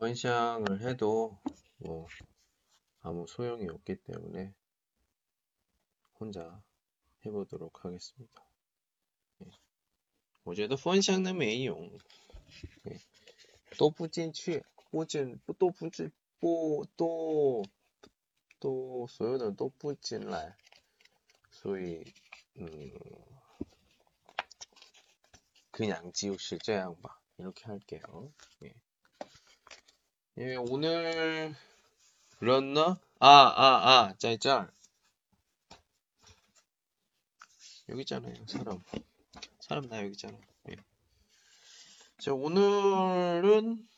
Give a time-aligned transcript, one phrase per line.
[0.00, 1.36] 원샹을 해도
[1.78, 2.06] 뭐
[3.00, 4.54] 아무 소용이 없기 때문에
[6.20, 6.62] 혼자
[7.26, 8.44] 해보도록 하겠습니다.
[9.42, 9.50] 예.
[10.44, 11.90] 我觉得分享的没用，
[12.84, 13.00] 对，
[13.76, 15.04] 都不进去，不
[15.52, 15.72] 都
[16.96, 17.64] 都
[18.62, 20.56] 都所有的都不进来，
[21.50, 22.12] 所以
[22.54, 22.92] 嗯，
[25.70, 28.32] 그냥지우실这样吧， 이렇게 할게요.
[30.38, 31.54] 예, 오늘
[32.38, 33.00] 불렀나?
[33.20, 34.70] 아, 아, 아, 짤짤.
[37.88, 38.82] 여기 있잖아요, 사람.
[39.60, 40.38] 사람 나 여기 있잖아.
[40.70, 40.76] 예.
[42.18, 43.88] 자, 오늘은,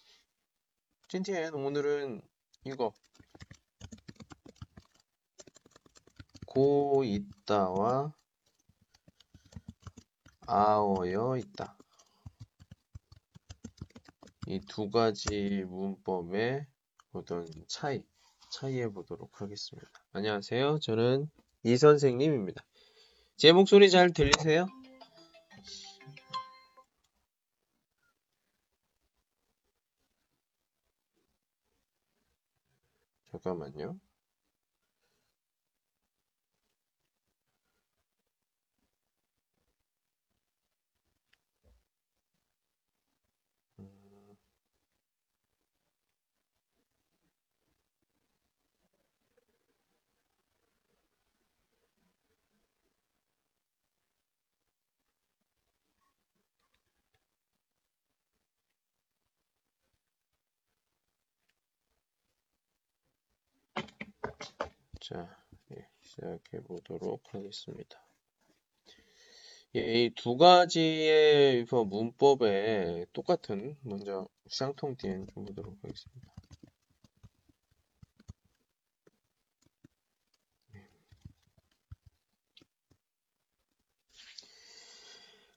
[1.08, 2.22] 찐티엔 오늘은
[2.64, 2.94] 이거.
[6.55, 8.13] 고 있다와
[10.47, 11.77] 아어여 있다.
[14.47, 16.65] 이 두 가지 문법의
[17.11, 18.01] 어떤 차이,
[18.51, 19.89] 차이해 보도록 하겠습니다.
[20.13, 20.79] 안녕하세요.
[20.79, 21.29] 저는
[21.63, 22.63] 이 선생님입니다.
[23.35, 24.67] 제 목소리 잘 들리세요?
[33.31, 33.99] 잠깐만요.
[65.07, 65.37] 자,
[65.71, 68.03] 예, 시작해 보도록 하겠습니다.
[69.75, 76.33] 예, 이 두 가지의 문법에 똑같은 먼저 쌍통띠엔 보도록 하겠습니다.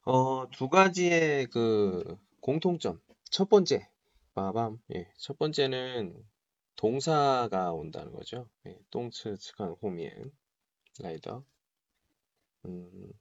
[0.04, 3.00] 어, 두 가지의 그 공통점.
[3.30, 3.88] 첫 번째,
[4.34, 4.78] 빠밤.
[4.94, 6.22] 예, 첫 번째는
[6.78, 8.48] 동사가 온다는 거죠.
[8.62, 10.32] 네, 똥츠 측한 호미엔
[11.00, 11.44] 라이더
[12.66, 13.12] 음,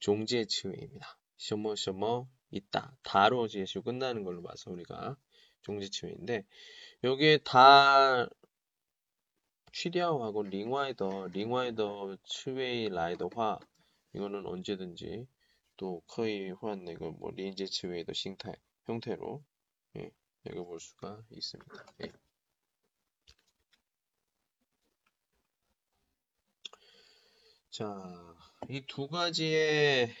[0.00, 1.18] 종지의 치유입니다.
[1.38, 2.94] 셔머 셔머 있다.
[3.02, 5.16] 다로 제시 끝나는 걸로 봐서 우리가
[5.62, 6.44] 종지 치유인데
[7.04, 8.28] 여기에 다
[9.72, 13.60] 취디아오하고 링와이더 링와이더 치웨이 라이더화
[14.12, 15.26] 이거는 언제든지
[15.78, 18.52] 또 거의 호환 내고 뭐 린제 치웨이더 싱타
[18.84, 19.42] 형태로
[19.96, 20.10] 예,
[20.44, 21.86] 읽어볼 수가 있습니다.
[22.02, 22.23] 예.
[27.74, 27.84] 자,
[28.68, 30.14] 이 두 가지의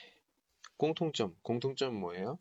[0.76, 2.38] 공통점, 공통점 뭐예요?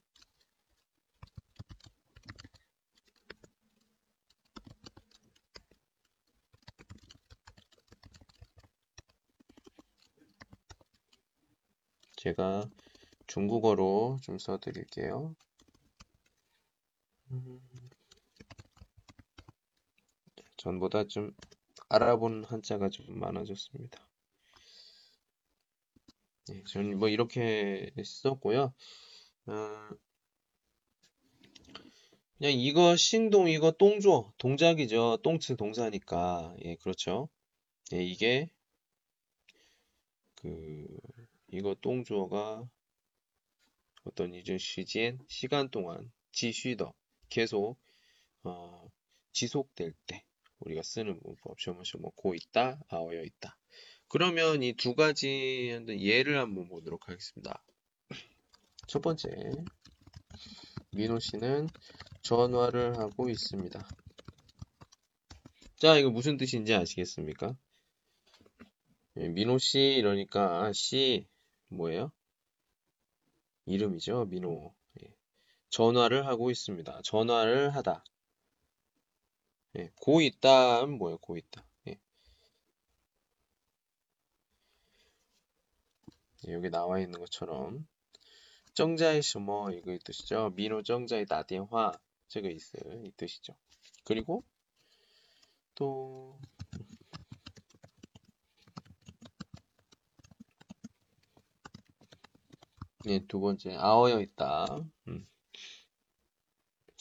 [12.18, 12.72] 제가
[13.28, 15.36] 중국어로 좀 써드릴게요.
[20.58, 21.30] 전보다 좀
[21.90, 24.13] 알아본 한자가 좀 많아졌습니다.
[26.48, 28.74] 네, 저는 뭐 이렇게 썼고요.
[29.46, 29.90] 어,
[32.38, 35.20] 그냥 이거 신동 이거 똥조 동작이죠.
[35.24, 37.30] 똥츠 동사니까 예 그렇죠.
[37.94, 38.50] 예, 이게
[40.36, 40.86] 그
[41.48, 42.68] 이거 똥조가
[44.04, 46.94] 어떤 이제 시간 시간 동안 지쉬더
[47.30, 47.78] 계속
[48.44, 48.90] 어,
[49.32, 50.26] 지속될 때
[50.60, 53.58] 우리가 쓰는 문법 셔머셔머 있다 아어여 있다
[54.08, 55.70] 그러면 이 두 가지
[56.00, 57.64] 예를 한번 보도록 하겠습니다.
[58.88, 59.30] 첫 번째,
[60.92, 61.68] 민호 씨는
[62.22, 63.88] 전화를 하고 있습니다.
[65.78, 67.56] 자, 이거 무슨 뜻인지 아시겠습니까?
[69.18, 71.28] 예, 민호 씨 이러니까 씨
[71.70, 72.12] 뭐예요?
[73.66, 74.74] 이름이죠, 민호.
[75.02, 75.14] 예.
[75.70, 77.02] 전화를 하고 있습니다.
[77.04, 78.04] 전화를 하다.
[79.78, 81.18] 예, 고 있다는 뭐예요?
[81.18, 81.66] 고 있다.
[86.50, 87.88] 여기 나와 있는 것처럼
[88.74, 90.52] 정자의 슈머 이거 이 뜻이죠.
[90.56, 91.92] 민호 정자의 나대화
[92.28, 93.04] 제가 있어요.
[93.04, 93.56] 이 뜻이죠.
[94.04, 94.44] 그리고
[95.76, 96.40] 또
[103.06, 104.66] 예, 두 번째 아어여 있다.
[105.08, 105.28] 음.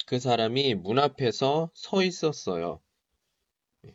[0.06, 2.83] 그 사람이 문 앞에서 서 있었어요.
[3.83, 3.94] 네.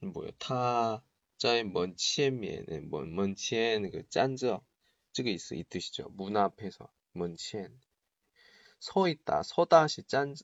[0.00, 0.30] 뭐요?
[0.38, 1.02] 타
[1.36, 4.64] 자의 먼치엔미에는 먼치엔 그 짠저
[5.12, 6.08] 저게 있어 이 뜻이죠.
[6.10, 7.80] 문 앞에서 먼치엔
[8.80, 10.34] 서 있다 서다시 짠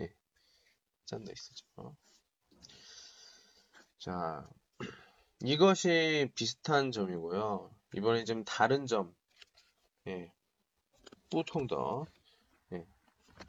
[0.00, 0.14] 예.
[1.04, 1.96] 짠다 있었죠.
[3.98, 4.48] 자
[5.42, 7.74] 이것이 비슷한 점이고요.
[7.94, 9.14] 이번에 좀 다른 점
[10.06, 10.32] 예.
[11.30, 12.06] 보통 더
[12.72, 12.86] 예.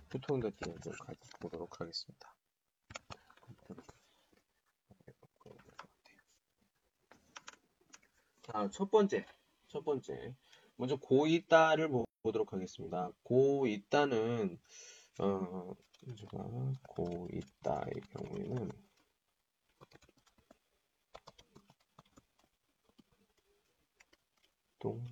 [0.09, 0.51] 보통 예.
[0.51, 0.93] 더좀
[1.31, 2.38] 가보도록 하겠습니다.
[8.51, 9.25] 자, 첫 번째,
[9.67, 10.33] 첫 번째,
[10.75, 11.89] 먼저 고있다를
[12.23, 13.11] 보도록 하겠습니다.
[13.21, 14.59] 고있다는
[15.19, 15.75] 어,
[16.87, 18.71] 고있다의 경우에는
[24.79, 25.05] 동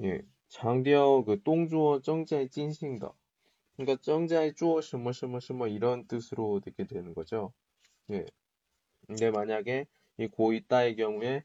[0.00, 0.22] 예,
[2.48, 3.17] 찐싱더.
[3.77, 7.53] 그러니까 정자의 주어 什么什么什么 이런 뜻으로 되게 되는 거죠.
[8.11, 8.25] 예.
[9.07, 9.87] 근데 만약에
[10.17, 11.43] 이 고있다의 경우에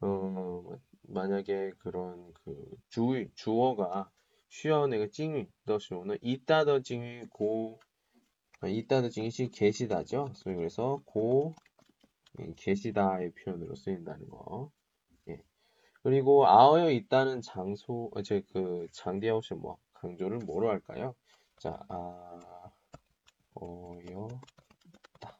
[0.00, 0.64] 어
[1.02, 2.56] 만약에 그런 그
[2.88, 4.10] 주, 주어가
[4.48, 7.78] 쉬어내가 찡위 더시오는 있다더 찡위 고
[8.60, 10.32] 아, 있다더 찡위 계시다죠.
[10.44, 11.54] 그래서 고
[12.40, 14.70] 예, 계시다의 표현으로 쓰인다는 거.
[15.28, 15.40] 예.
[16.02, 21.14] 그리고 아어여 있다는 장소 어, 제그 장디아오시 뭐 강조를 뭐로 할까요?
[21.57, 22.39] 자, 아
[23.55, 24.27] 어여
[25.19, 25.37] 다.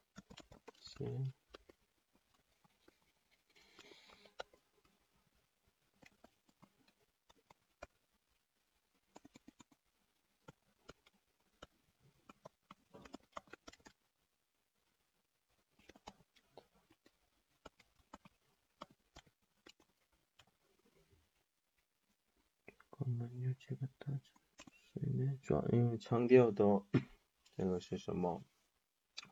[22.97, 23.53] 잠깐만요.
[23.59, 24.44] 제가 다쓰
[24.94, 25.38] 이네.
[25.42, 25.62] 좋아.
[25.72, 26.86] 음, 장디어더
[27.56, 28.42] 这个是什么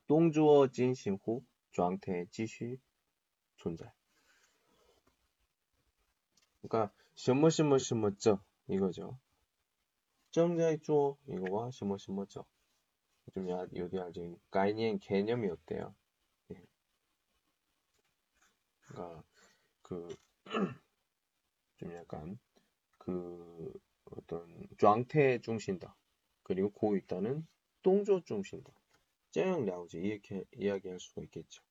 [0.06, 1.42] 动作进行后
[1.72, 2.80] 状态继续
[3.56, 3.92] 存在
[6.62, 9.18] 그러니까 什么什么什么죠 이거죠.
[10.30, 12.46] 正在做 이거와 什么什么죠.
[13.32, 15.94] 좀 야, 요디 아직概念 개념이 어때요?
[16.50, 16.62] 예.
[18.88, 19.24] 그러니까
[19.82, 20.08] 그
[21.78, 22.38] 좀 약간
[22.98, 23.72] 그
[24.17, 25.95] 어떤状态 중심다.
[26.43, 27.45] 그리고 고 있다는
[27.81, 28.71] 동조 중심다.
[29.31, 31.63] 쨍 랴오지 이렇게 이야기할 수가 있겠죠.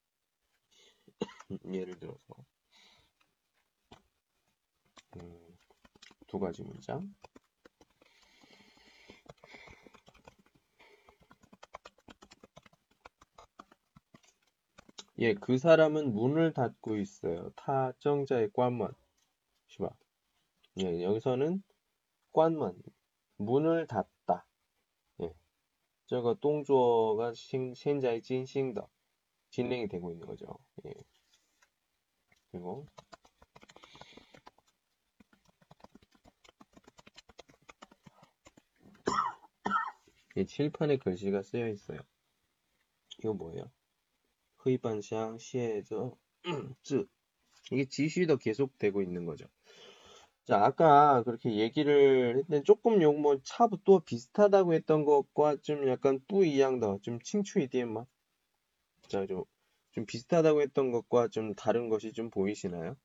[1.72, 2.34] 예를 들어서
[5.16, 5.58] 음,
[6.26, 7.14] 두 가지 문장.
[15.18, 17.50] 예, 그 사람은 문을 닫고 있어요.
[17.54, 18.92] 타정자의 관문.
[19.68, 19.90] 시바.
[20.80, 21.62] 예, 여기서는
[22.32, 22.80] 관문,
[23.36, 24.46] 문을 닫다.
[25.22, 25.34] 예.
[26.06, 27.32] 저거 동조가
[27.76, 28.88] 현재 진행다.
[29.50, 30.46] 진행이 되고 있는 거죠.
[30.86, 30.94] 예.
[32.50, 32.86] 그리고
[40.36, 42.00] 이 칠판에 글씨가 쓰여 있어요.
[43.18, 43.70] 이거 뭐예요?
[44.58, 46.16] 흐이반샹 시에저
[46.82, 47.06] 쯔
[47.70, 49.46] 이게 지시도 계속되고 있는 거죠.
[50.44, 56.98] 자, 아까 그렇게 얘기를 했는데 조금 요뭐 차부 또 비슷하다고 했던 것과 좀 약간 뿌이양더
[57.02, 58.04] 좀 칭추이디엠마
[59.08, 59.44] 자, 좀,
[59.92, 62.96] 좀 비슷하다고 했던 것과 좀 다른 것이 좀 보이시나요?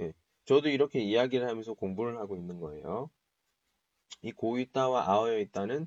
[0.00, 0.12] 예.
[0.44, 3.10] 저도 이렇게 이야기를 하면서 공부를 하고 있는 거예요.
[4.22, 5.86] 이 고있다와 아어여 있다는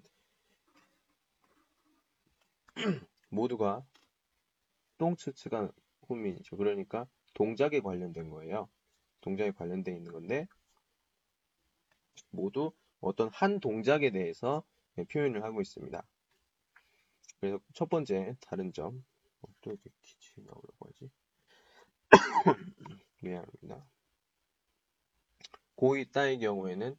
[3.29, 3.83] 모두가
[4.97, 5.71] 똥츠츠가
[6.07, 6.55] 호민이죠.
[6.55, 8.69] 그러니까 동작에 관련된 거예요.
[9.21, 10.47] 동작에 관련돼 있는 건데
[12.29, 12.71] 모두
[13.01, 14.63] 어떤 한 동작에 대해서
[14.95, 16.03] 네, 표현을 하고 있습니다.
[17.39, 19.05] 그래서 첫 번째 다른 점,
[19.41, 21.09] 어, 또 이렇게 티치 나오려고 하지?
[23.21, 23.85] 미안합니다.
[25.75, 26.97] 고이 따의 경우에는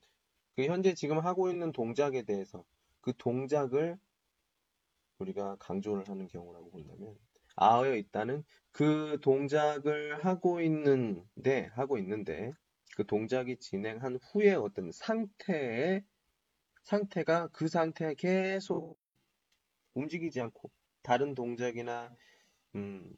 [0.57, 2.65] 그 현재 지금 하고 있는 동작에 대해서
[3.03, 3.99] 그 동작을
[5.19, 7.19] 우리가 강조를 하는 경우라고 본다면
[7.57, 12.53] 아어여 있다는 그 동작을 하고 있는데 하고 있는데
[13.01, 16.05] 그 동작이 진행한 후에 어떤 상태의
[16.83, 19.01] 상태가 그 상태에 계속
[19.95, 22.15] 움직이지 않고 다른 동작이나
[22.75, 23.17] 음,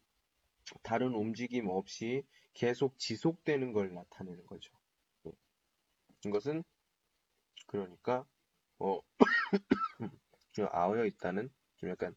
[0.84, 2.22] 다른 움직임 없이
[2.54, 4.72] 계속 지속되는 걸 나타내는 거죠.
[5.24, 5.32] 네.
[6.26, 6.62] 이것은
[7.66, 8.24] 그러니까
[8.78, 9.00] 어,
[10.70, 12.14] 아어여 있다는 좀 약간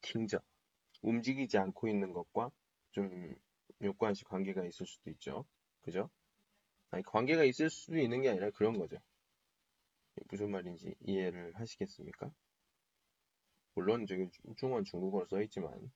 [0.00, 0.40] 팅저
[1.02, 2.50] 움직이지 않고 있는 것과
[2.90, 3.36] 좀
[3.80, 5.46] 요관시 관계가 있을 수도 있죠.
[5.86, 6.10] 그죠?
[6.90, 8.98] 아니, 관계가 있을 수도 있는 게 아니라 그런 거죠.
[10.28, 12.32] 무슨 말인지 이해를 하시겠습니까?
[13.74, 15.92] 물론 저기 중원 중국어로 써 있지만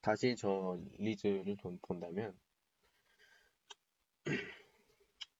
[0.00, 2.38] 다시 저 리즈를 본다면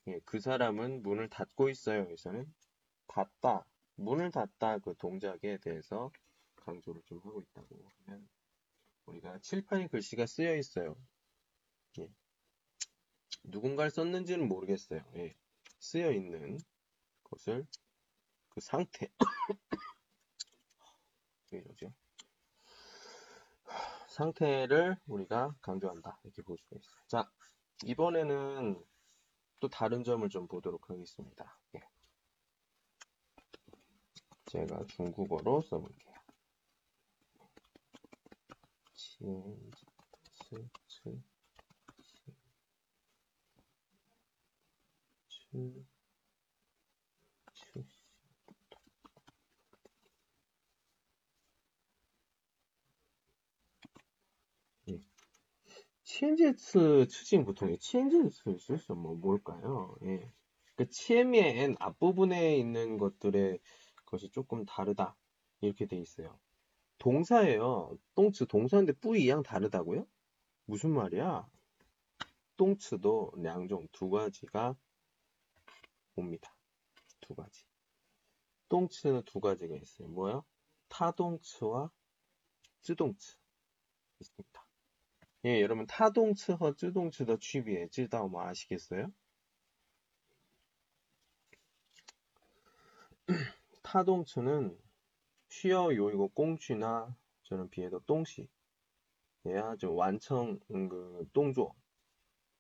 [0.08, 2.00] 예, 그 사람은 문을 닫고 있어요.
[2.00, 2.52] 여기서는
[3.06, 3.64] 닫다,
[3.94, 6.10] 문을 닫다 그 동작에 대해서
[6.56, 8.28] 강조를 좀 하고 있다고 하면
[9.06, 10.96] 우리가 칠판에 글씨가 쓰여 있어요.
[12.00, 12.10] 예.
[13.46, 15.02] 누군가를 썼는지는 모르겠어요.
[15.16, 15.34] 예.
[15.78, 16.58] 쓰여 있는
[17.24, 17.66] 것을
[18.48, 19.08] 그 상태
[21.52, 21.92] 왜 이러죠?
[24.08, 26.96] 상태를 우리가 강조한다 이렇게 볼 수가 있어요.
[27.06, 27.30] 자
[27.84, 28.82] 이번에는
[29.60, 31.58] 또 다른 점을 좀 보도록 하겠습니다.
[31.74, 31.80] 예.
[34.46, 36.14] 제가 중국어로 써볼게요.
[38.94, 39.24] 치,
[56.04, 59.96] 치엔제츠 추진 보통에 치엔제츠 쓸수 뭐 뭘까요?
[60.04, 60.32] 예.
[60.76, 63.58] 그 치엔미엔 앞부분에 있는 것들의
[64.06, 65.16] 것이 조금 다르다
[65.60, 66.38] 이렇게 돼 있어요.
[66.98, 67.98] 동사예요.
[68.14, 70.06] 똥츠 동사인데 뿌이 양 다르다고요?
[70.64, 71.46] 무슨 말이야?
[72.56, 74.76] 똥츠도 양종 두 가지가
[76.15, 76.53] 옵니다.
[77.19, 77.65] 두 가지.
[78.69, 80.07] 똥츠는 두 가지가 있어요.
[80.07, 80.45] 뭐요?
[80.89, 81.91] 타동츠와
[82.81, 83.37] 쯔동츠
[84.19, 84.65] 있습니다.
[85.45, 89.11] 예, 여러분 타동츠和 쯔동츠的 区别 知道 뭐 아시겠어요?
[93.81, 94.77] 타동츠는
[95.49, 98.47] 需要有一个工具나 저는 비해도 동시
[99.45, 101.75] 예야 좀 완성 그 동조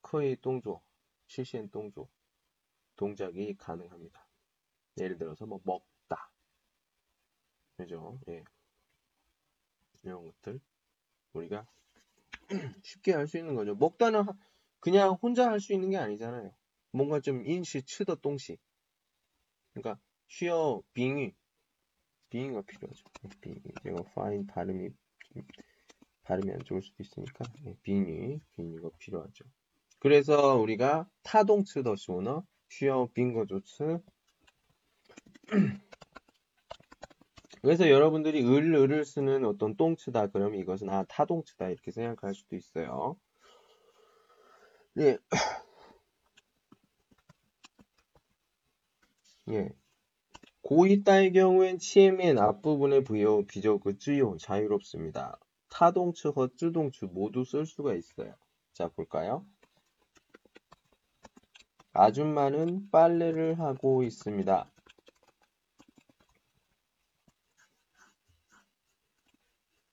[0.01, 0.81] 커의 동조
[1.27, 2.09] 실시한 동조
[2.96, 4.26] 동작이 가능합니다.
[4.98, 6.30] 예를 들어서 뭐 먹다
[7.76, 8.20] 그죠?
[8.28, 8.44] 예.
[10.02, 10.60] 이런 것들
[11.34, 11.66] 우리가
[12.84, 13.74] 쉽게 할 수 있는 거죠.
[13.74, 14.24] 먹다는
[14.80, 16.52] 그냥 혼자 할 수 있는 게 아니잖아요.
[16.92, 18.58] 뭔가 좀 인시 치더 동시.
[19.74, 21.34] 그러니까 쉬어 빙의
[22.30, 23.04] 빙의가 필요하죠.
[23.40, 24.90] 빙의 제가 파인 발음이
[26.24, 29.44] 발음이 안 좋을 수도 있으니까 네, 빙의 빙의가 필요하죠.
[29.98, 34.00] 그래서 우리가 타동츠 더 쇼너 쉬어 빙거 조츠
[37.62, 43.16] 그래서 여러분들이 을, 을을 쓰는 어떤 똥치다 그러면 이것은 아 타동치다 이렇게 생각할 수도 있어요.
[44.98, 45.18] 예.
[49.50, 49.70] 예.
[50.62, 55.38] 고이 따의 경우엔 치에면 앞부분의 부여 비적의 쯔요 자유롭습니다.
[55.68, 58.34] 타동츠和 쯔동츠 모두 쓸 수가 있어요.
[58.72, 59.44] 자 볼까요?
[61.98, 64.70] 아줌마는 빨래를 하고 있습니다.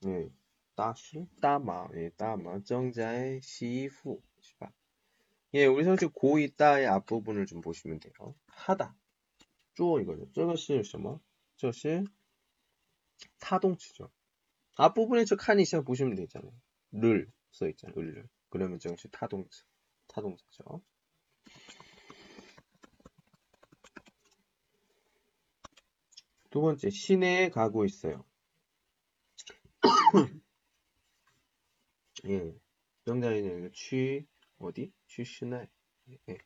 [0.02, 0.30] 네,
[0.76, 4.22] 다시 따마, 예, 따마 정자의 시후,
[5.54, 8.36] 예, 우리 사실 고이 따의 앞부분을 좀 보시면 돼요.
[8.48, 8.94] 하다,
[9.76, 10.30] 쪼 이거죠.
[10.34, 11.22] 저것이 뭐?
[11.56, 12.04] 저것이
[13.40, 14.10] 타동치죠.
[14.76, 16.52] 앞부분에 저 칸이 있어 보시면 되잖아요.
[16.92, 17.98] 를 써있잖아요.
[17.98, 19.64] 을 그러면 저것이 타동치,
[20.08, 20.82] 타동치죠.
[26.53, 28.25] 두 번째, 시내에 가고 있어요.
[32.27, 32.55] 예.
[33.05, 34.27] 명단에는 취
[34.59, 34.93] 어디?
[35.07, 35.69] 취 시내.
[36.29, 36.39] 예.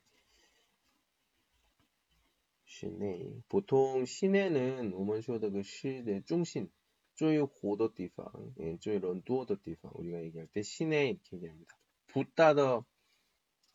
[2.65, 3.43] 시내.
[3.49, 6.71] 보통 시내는 우먼쇼더 그 시내 중심,
[7.15, 8.25] 最活的地方,
[8.59, 11.77] 예, 最人多的地方 우리가 얘기할 때 시내 이렇게 얘기합니다.
[12.09, 12.85] 부다더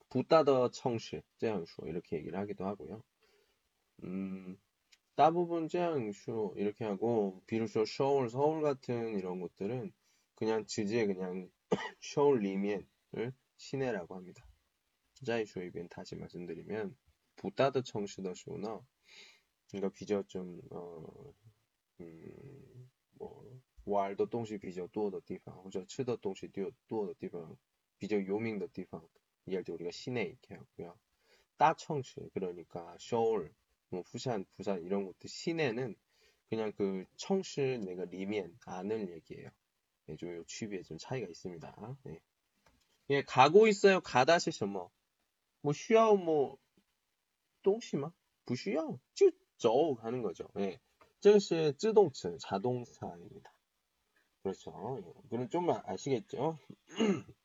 [0.10, 3.04] 부다더 청시, 这样说 이렇게 얘기를 하기도 하고요.
[4.04, 4.58] 음,
[5.16, 9.92] 대부분 这样说 이렇게 하고, 비로소 서울, 서울 같은 이런 곳들은
[10.36, 11.50] 그냥 지지에 그냥
[12.00, 14.46] 서울 리면을 시내라고 합니다.
[15.26, 16.96] 자이说一遍 다시 말씀드리면,
[17.38, 18.86] 부다더 청시더 쇼너,
[19.72, 21.34] 그러니까 비저 좀, 어,
[22.00, 26.48] 음, 뭐, 玩的东西比较多的地方，或者吃的东西
[26.88, 27.58] 多的地方，
[27.98, 29.02] 比较有名的地方，
[29.48, 31.00] 이할 때 우리가 시내 이렇게 하고요.
[31.58, 33.52] 따청시, 그러니까 서울,
[33.93, 35.95] 뭐 후산, 부산 이런 곳들 시내는
[36.49, 39.51] 그냥 그 청실 내가 리면 안을 얘기해요.
[40.07, 41.99] 네, 좀 취비에 좀 차이가 있습니다.
[42.05, 42.21] 네.
[43.11, 44.01] 예, 가고 있어요.
[44.01, 44.91] 가다시 셔머.
[45.61, 46.57] 뭐 쉬어 뭐
[47.63, 48.11] 똥시마
[48.47, 50.49] 부쉬어 쭈쩌 가는 거죠.
[50.59, 50.81] 예.
[51.21, 53.53] 즉시 쯔동츠 자동차입니다.
[54.43, 54.99] 그렇죠.
[54.99, 55.13] 예.
[55.29, 56.59] 그럼 좀만 아시겠죠?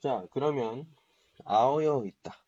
[0.00, 0.86] 자, 그러면
[1.44, 2.43] 아오여 있다.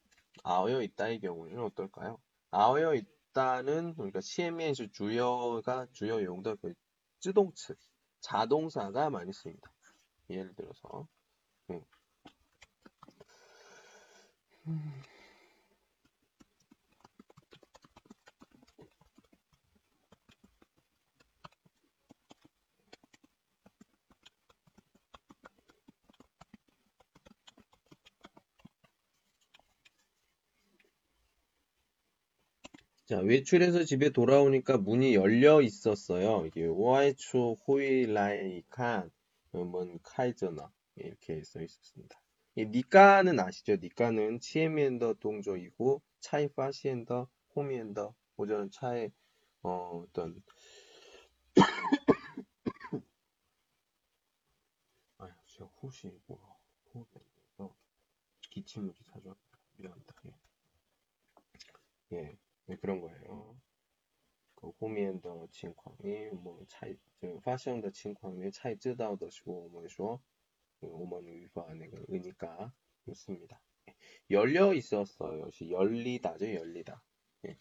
[0.46, 2.20] 아어여 있다의 경우는 어떨까요?
[2.52, 6.72] 아어여 있다는 그러니까 CM에서 주요가 주어 용도 그
[7.18, 7.74] 주동차
[8.20, 9.72] 자동사가 많이 쓰입니다.
[10.30, 11.08] 예를 들어서
[11.66, 11.84] 네.
[14.68, 15.02] 음.
[33.06, 36.44] 자, 외출해서 집에 돌아오니까 문이 열려 있었어요.
[36.44, 39.12] 이게 와이추 호이라이칸
[39.52, 42.20] 뭔 카이저나 이렇게 써 있었습니다.
[42.56, 43.76] 이 니까는 아시죠?
[43.76, 49.12] 니까는 치에미엔더 동조이고 차이 파시엔더 호미엔더 오저는 차의
[49.62, 50.42] 어, 어떤
[55.18, 56.58] 아, 제가 혹시 뭐
[56.92, 57.72] 호흡에서
[58.50, 59.32] 기침물이 자주
[59.76, 60.12] 미안합니다.
[62.12, 62.16] 예.
[62.16, 62.45] 예.
[62.66, 63.56] 네, 그런 거예요.
[64.56, 70.20] 그 호미엔 더 칭광이 뭐 차이 저 파시형 더 칭광이 차이 쯔다오 더시고 뭐죠?
[70.80, 72.72] 그 오먼 위바 안에 그 의니까
[73.04, 73.60] 좋습니다.
[74.30, 75.42] 열려 있었어요.
[75.42, 77.02] 역시 열리다죠, 열리다.
[77.46, 77.58] 예.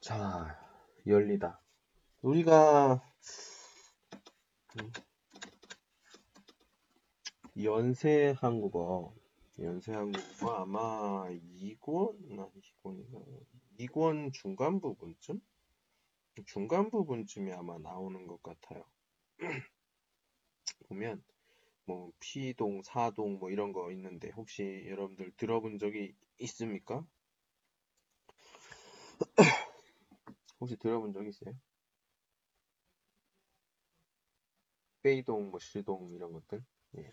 [0.00, 0.58] 자,
[1.06, 1.60] 열리다.
[2.22, 3.00] 우리가
[4.80, 4.92] 음,
[7.62, 9.14] 연세 한국어
[9.60, 13.18] 한국어 아마 2권, 아니 2권인가?
[13.78, 15.40] 2권 중간 부분쯤?
[16.46, 18.84] 중간 부분쯤이 아마 나오는 것 같아요.
[20.88, 21.24] 보면
[21.86, 27.04] 뭐 피동, 사동 뭐 이런 거 있는데 혹시 여러분들 들어본 적이 있습니까?
[30.60, 31.52] 혹시 들어본 적 있어요?
[35.02, 36.64] 페이동, 뭐 시동 이런 것들?
[36.98, 37.10] 예.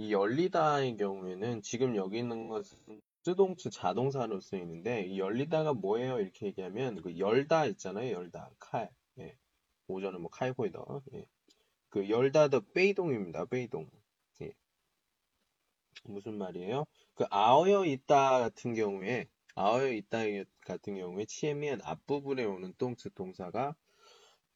[0.00, 6.20] 이 열리다의 경우에는 지금 여기 있는 것은 수동치 자동사로 쓰이는데 이 열리다가 뭐예요?
[6.20, 8.14] 이렇게 얘기하면 그 열다 있잖아요.
[8.14, 8.90] 열다 칼.
[9.18, 9.36] 예.
[9.88, 11.02] 오전은 뭐 칼고이더.
[11.12, 11.26] 예.
[11.90, 13.44] 그 열다 더 베이동입니다.
[13.44, 13.90] 베이동.
[14.40, 14.54] 예.
[16.04, 16.86] 무슨 말이에요?
[17.12, 20.20] 그 아어여 있다 같은 경우에 아어여 있다
[20.64, 23.76] 같은 경우에 치에미엔 앞부분에 오는 똥츠 동사가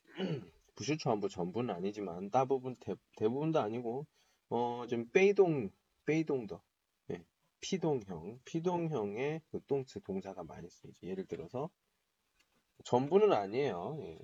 [0.77, 4.07] 부슈초안부 전부는 아니지만 대부분 대, 대부분도 아니고
[4.51, 5.71] 어, 좀 빼이동,
[6.07, 6.63] 빼이동더.
[7.11, 7.25] 예,
[7.61, 11.07] 피동형, 피동형의 그 똥츠 동사가 많이 쓰이죠.
[11.07, 11.71] 예를 들어서,
[12.85, 13.97] 전부는 아니에요.
[14.01, 14.19] 예,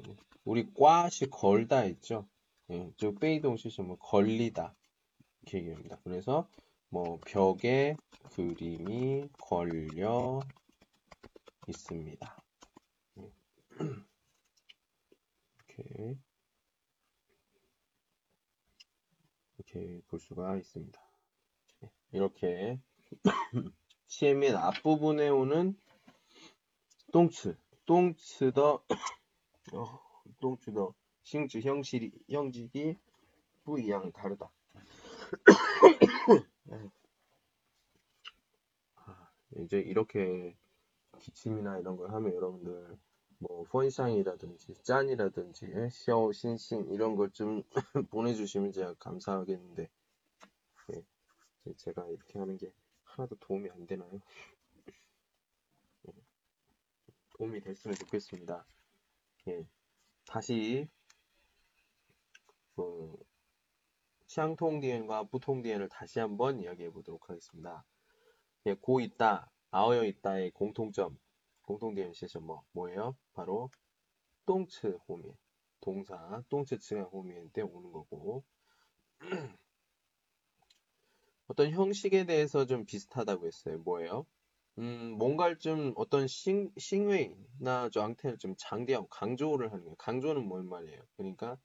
[0.45, 2.29] 우리 꽈시 걸다 있죠.
[2.71, 4.75] 예, 저 빼이동 시시 뭐 걸리다.
[5.43, 5.99] 이렇게 얘기합니다.
[6.05, 6.49] 그래서,
[6.91, 7.97] 뭐, 벽에
[8.35, 10.41] 그림이 걸려
[11.69, 12.37] 있습니다.
[13.19, 13.33] 예.
[15.79, 16.19] 이렇게.
[19.71, 21.01] 이렇게 볼 수가 있습니다.
[21.81, 22.81] 네, 이렇게
[24.07, 25.79] 치의맨 앞부분에 오는
[27.13, 27.57] 똥츠,
[27.87, 28.85] 똥츠더,
[29.75, 30.01] 어,
[30.41, 32.97] 똥츠더 싱츠 형식이 형식이
[33.65, 34.51] 부이양 다르다.
[36.65, 36.91] 네.
[38.97, 40.57] 아, 이제 이렇게
[41.19, 42.99] 기침이나 이런 걸 하면 여러분들
[43.41, 47.63] 뭐 펀샹이라든지 짠이라든지 샤오 신신 이런 걸 좀
[48.11, 49.89] 보내주시면 제가 감사하겠는데
[50.93, 52.73] 예, 제가 이렇게 하는 게
[53.05, 54.21] 하나도 도움이 안 되나요?
[56.09, 56.13] 예,
[57.37, 58.65] 도움이 됐으면 좋겠습니다.
[59.49, 59.67] 예,
[60.27, 60.89] 다시
[62.77, 63.17] 그
[64.29, 67.85] 샹통 디엔과 부통 디엔을 다시 한번 이야기해 보도록 하겠습니다.
[68.67, 71.19] 예, 고 있다, 아어여 있다의 공통점
[71.71, 73.17] 공통된 시점 뭐 뭐예요?
[73.33, 73.71] 바로
[74.45, 75.33] 똥츠 호미엔
[75.81, 78.43] 동사 똥츠 츠가 호미엔 때 오는 거고
[81.47, 83.79] 어떤 형식에 대해서 좀 비슷하다고 했어요.
[83.79, 84.27] 뭐예요?
[84.79, 89.95] 음, 뭔가를 좀 어떤 싱, 싱웨이나 저 ang태를 좀 장대하고 강조를 하는 거예요.
[89.97, 91.01] 강조는 뭔 말이에요?
[91.17, 91.57] 그러니까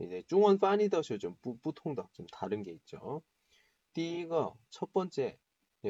[0.00, 3.22] 이제 중원 파니더쇼 좀 뿌, 뿌통더 좀 다른 게 있죠.
[3.92, 5.38] 띠거 첫 번째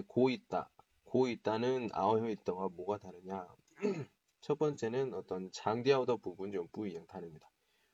[0.07, 0.71] 고 있다
[1.08, 3.48] 고 있다는 아어효 있다와 뭐가 다르냐?
[4.42, 7.50] 첫 번째는 어떤 장디아우더 부분 좀 뿌이양 다릅니다.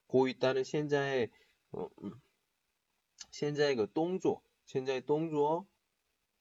[0.08, 1.30] 고 있다는 현자의
[1.72, 2.20] 어, 음,
[3.32, 5.65] 현자의 그 똥조, 현자의 똥조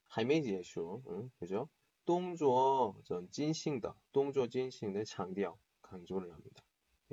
[0.09, 1.31] 还没结束, 응?
[1.39, 1.69] 그죠?
[2.07, 6.63] 똥조 전 찐싱더, 똥조 찐싱의 장디아우 강조를 합니다.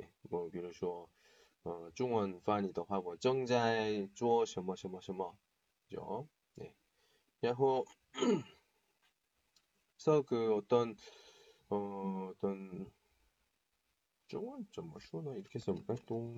[0.00, 1.08] 예, 뭐, 比如说
[1.64, 5.36] 어, 중원翻译的话我 正在做什么什么什么
[5.88, 6.28] 그죠?
[6.54, 6.74] 네.
[7.40, 7.84] 然后
[10.03, 10.95] 그래서 그 어떤
[11.69, 12.91] 어, 어떤
[14.25, 15.95] 중원점 뭐 슈나 이렇게 써볼까?
[16.07, 16.35] 동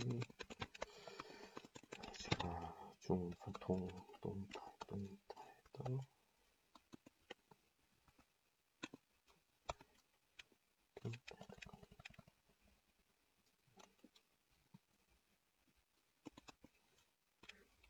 [2.17, 6.05] 자, 중파 동 동파 동파 동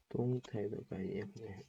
[0.10, 1.64] 동태도가 예쁘네.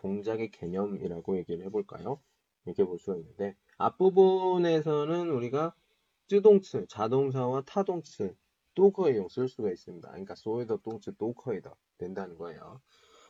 [0.00, 2.20] 동작의 개념이라고 얘기를 해볼까요?
[2.64, 5.74] 이렇게 볼 수가 있는데 앞부분에서는 우리가
[6.26, 8.34] 쯔동츠, 자동사와 타동츠,
[8.74, 10.08] 또커의용 쓸 수가 있습니다.
[10.08, 12.80] 그러니까 소이더, 동츠, 또커이더 된다는 거예요.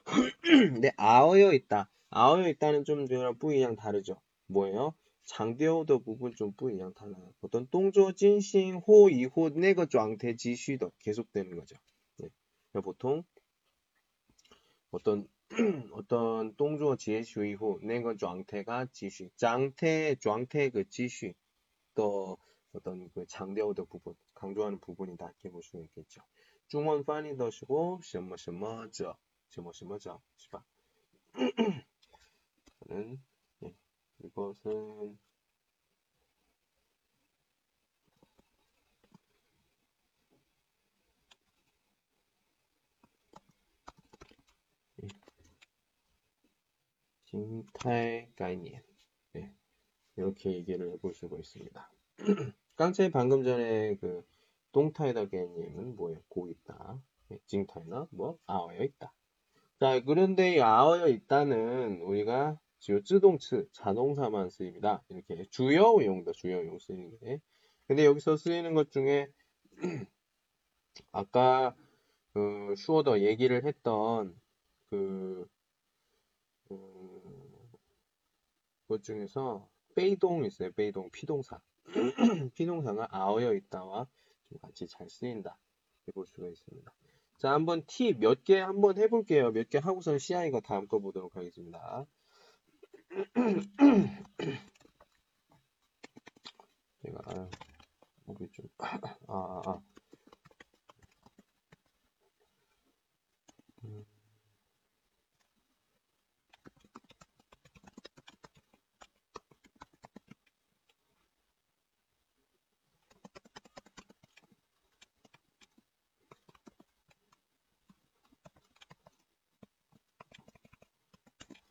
[0.42, 4.20] 근데 아어여 있다, 아어여 있다는 좀 뭐랑 뿌이랑 다르죠.
[4.46, 4.94] 뭐예요?
[5.24, 7.32] 장대어도 부분 좀 뿌이랑 달라요.
[7.40, 11.76] 어떤 동조, 진신, 호, 이호, 네 내거 쫑태 지쉬더 계속되는 거죠.
[12.18, 12.28] 네.
[12.70, 13.24] 그러니까 보통
[14.90, 15.28] 어떤
[15.91, 21.33] 어떤 동조 지시 이후 내거状态가 지시 장태 状态그 지시
[21.93, 22.37] 또
[22.73, 26.21] 어떤 그 장대호의 부분 강조하는 부분이다 이렇게 볼 수가 있겠죠.
[26.67, 29.17] 중원 판이 더시고 什么什么저
[29.49, 30.65] 什么什么저 是吧?
[32.87, 33.21] 저는
[33.59, 33.75] 네,
[34.23, 35.17] 이것은
[47.30, 48.82] 징탈概念
[49.32, 49.52] 네,
[50.16, 51.92] 이렇게 얘기를 해볼 수가 있습니다.
[52.74, 54.24] 깡체 방금 전에 그
[54.72, 56.18] 똥타이다 개념은 뭐예요?
[56.28, 57.00] 고 있다.
[57.28, 59.12] 네, 징타이나 뭐 아어여 있다.
[59.78, 65.02] 자, 그런데 이 아어여 있다는 우리가 지요 쯔동츠 자동사만 쓰입니다.
[65.08, 67.40] 이렇게 주어용도 주어용 쓰이는 게.
[67.86, 69.28] 근데 여기서 쓰이는 것 중에
[71.12, 71.76] 아까
[72.32, 74.34] 그 슈어더 얘기를 했던
[74.90, 75.59] 그, 그,
[78.90, 80.72] 것 중에서 빼이동 있어요.
[80.72, 81.60] 빼이동 피동사.
[82.54, 84.08] 피동사가 아어여 있다와
[84.48, 85.56] 좀 같이 잘 쓰인다.
[86.12, 86.92] 볼 수가 있습니다.
[87.38, 89.52] 자, 한번 T 몇개 한번 해볼게요.
[89.52, 92.04] 몇 개 하고서 CI가 다음 거 보도록 하겠습니다.
[97.02, 97.48] 제가
[98.24, 98.98] 목이 좀 아,
[99.28, 99.80] 아, 아.
[103.84, 104.04] 음.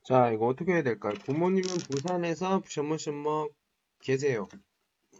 [0.09, 1.13] 자, 이거 어떻게 해야 될까요?
[1.23, 3.47] 부모님은 부산에서 셔머셔머
[3.99, 4.47] 계세요.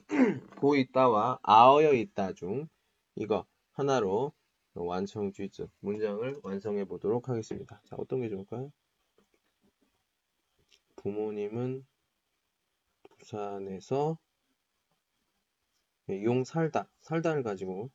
[0.60, 2.68] 고 있다와 아어여 있다 중
[3.14, 4.34] 이거 하나로
[4.74, 7.80] 완성 쥐즈 문장을 완성해 보도록 하겠습니다.
[7.86, 8.72] 자, 어떤 게 좋을까요?
[10.96, 11.86] 부모님은
[13.20, 14.18] 부산에서
[16.24, 17.92] 용 살다, 살다를 가지고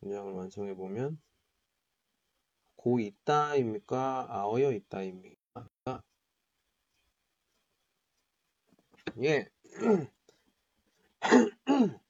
[0.00, 1.20] 문장을 완성해 보면
[2.74, 4.26] 고 있다입니까?
[4.28, 5.37] 아어여 있다입니까?
[9.22, 9.48] 예.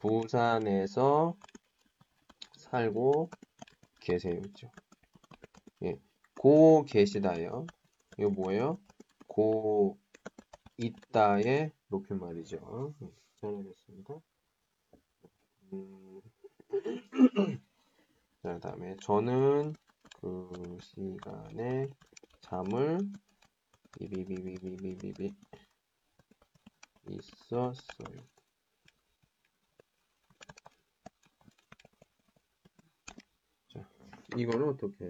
[0.00, 1.36] 부산에서
[2.56, 3.28] 살고
[4.00, 4.40] 계세요.
[4.40, 4.70] 그죠?
[5.82, 5.94] 예.
[6.38, 7.66] 고 계시다요.
[8.18, 8.78] 이거 뭐예요?
[9.26, 9.98] 고
[10.78, 12.94] 있다의 높임말이죠.
[13.36, 14.20] 잘하셨습니다.
[15.72, 16.20] 음.
[18.42, 19.74] 자, 다음에 저는
[20.20, 21.88] 그 시간에
[22.44, 23.08] 잠을
[23.94, 25.34] 비비비비비비비
[27.06, 28.28] 있었어요.
[33.68, 33.88] 자,
[34.36, 35.06] 이거는 어떻게?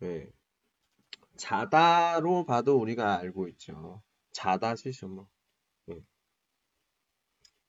[0.00, 0.32] 네.
[1.36, 4.02] 자다로 봐도 우리가 알고 있죠.
[4.32, 5.28] 자다 시시뭐
[5.86, 6.04] 네.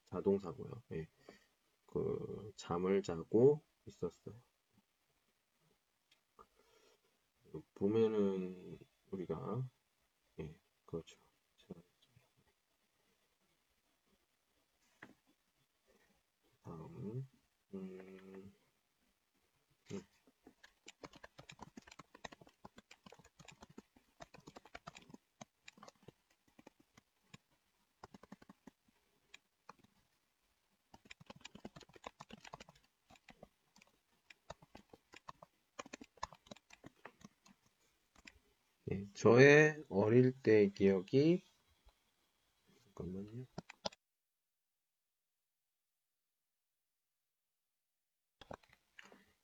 [0.09, 0.81] 자동사고요.
[0.89, 1.07] 네.
[1.95, 4.35] 그 잠을 자고 있었어요.
[7.75, 8.77] 보면은
[9.11, 9.63] 우리가
[10.39, 10.55] 예,
[10.85, 11.17] 그렇죠.
[16.63, 17.25] 다음
[17.73, 18.53] 음,
[19.91, 20.03] 음.
[38.91, 41.41] 예, 저의 어릴 때 기억이
[42.83, 43.47] 잠깐만요.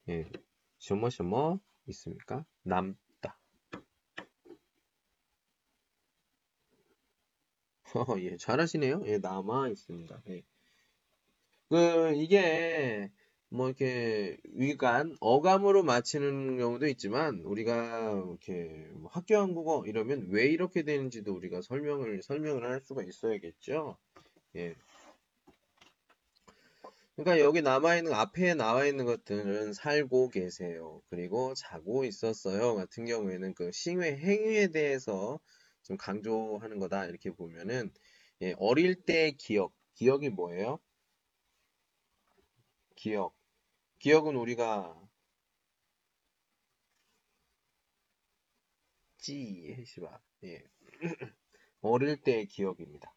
[0.09, 0.29] 예,
[0.77, 2.45] 셔머셔머 있습니까?
[2.61, 3.39] 남다.
[7.95, 9.01] 어, 예, 잘하시네요.
[9.07, 10.21] 예, 남아 있습니다.
[10.29, 10.43] 예.
[11.69, 13.11] 그 이게
[13.53, 20.83] 뭐 이렇게 위간, 어감으로 맞히는 경우도 있지만 우리가 이렇게 뭐 학교 한국어 이러면 왜 이렇게
[20.83, 23.97] 되는지도 우리가 설명을 설명을 할 수가 있어야겠죠.
[24.55, 24.73] 예.
[27.17, 31.01] 그러니까 여기 남아 있는, 앞에 나와 있는 것들은 살고 계세요.
[31.09, 32.75] 그리고 자고 있었어요.
[32.75, 35.41] 같은 경우에는 그 싱회 행위에 대해서
[35.83, 37.05] 좀 강조하는 거다.
[37.05, 37.91] 이렇게 보면은,
[38.41, 39.73] 예, 어릴 때 기억.
[39.93, 40.79] 기억이 뭐예요?
[42.95, 43.40] 기억.
[44.01, 44.99] 기억은 우리가
[49.19, 50.19] 찌, 해시바.
[50.45, 50.63] 예.
[51.81, 53.13] 어릴 때의 기억입니다.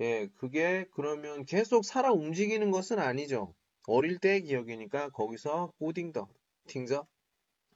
[0.00, 3.54] 예, 그게 그러면 계속 살아 움직이는 것은 아니죠.
[3.86, 6.28] 어릴 때의 기억이니까 거기서 꼬딩더,
[6.66, 7.06] 팅저,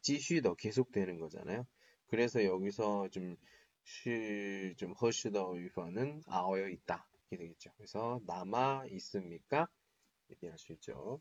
[0.02, 1.64] 지쉬더 계속되는 거잖아요.
[2.08, 3.36] 그래서 여기서 좀
[3.84, 7.06] 쉬, 좀 허쉬더 위반은 아어여 있다.
[7.30, 7.70] 이렇게 되겠죠.
[7.76, 9.68] 그래서 남아 있습니까?
[10.28, 11.20] 얘기할 수 있죠.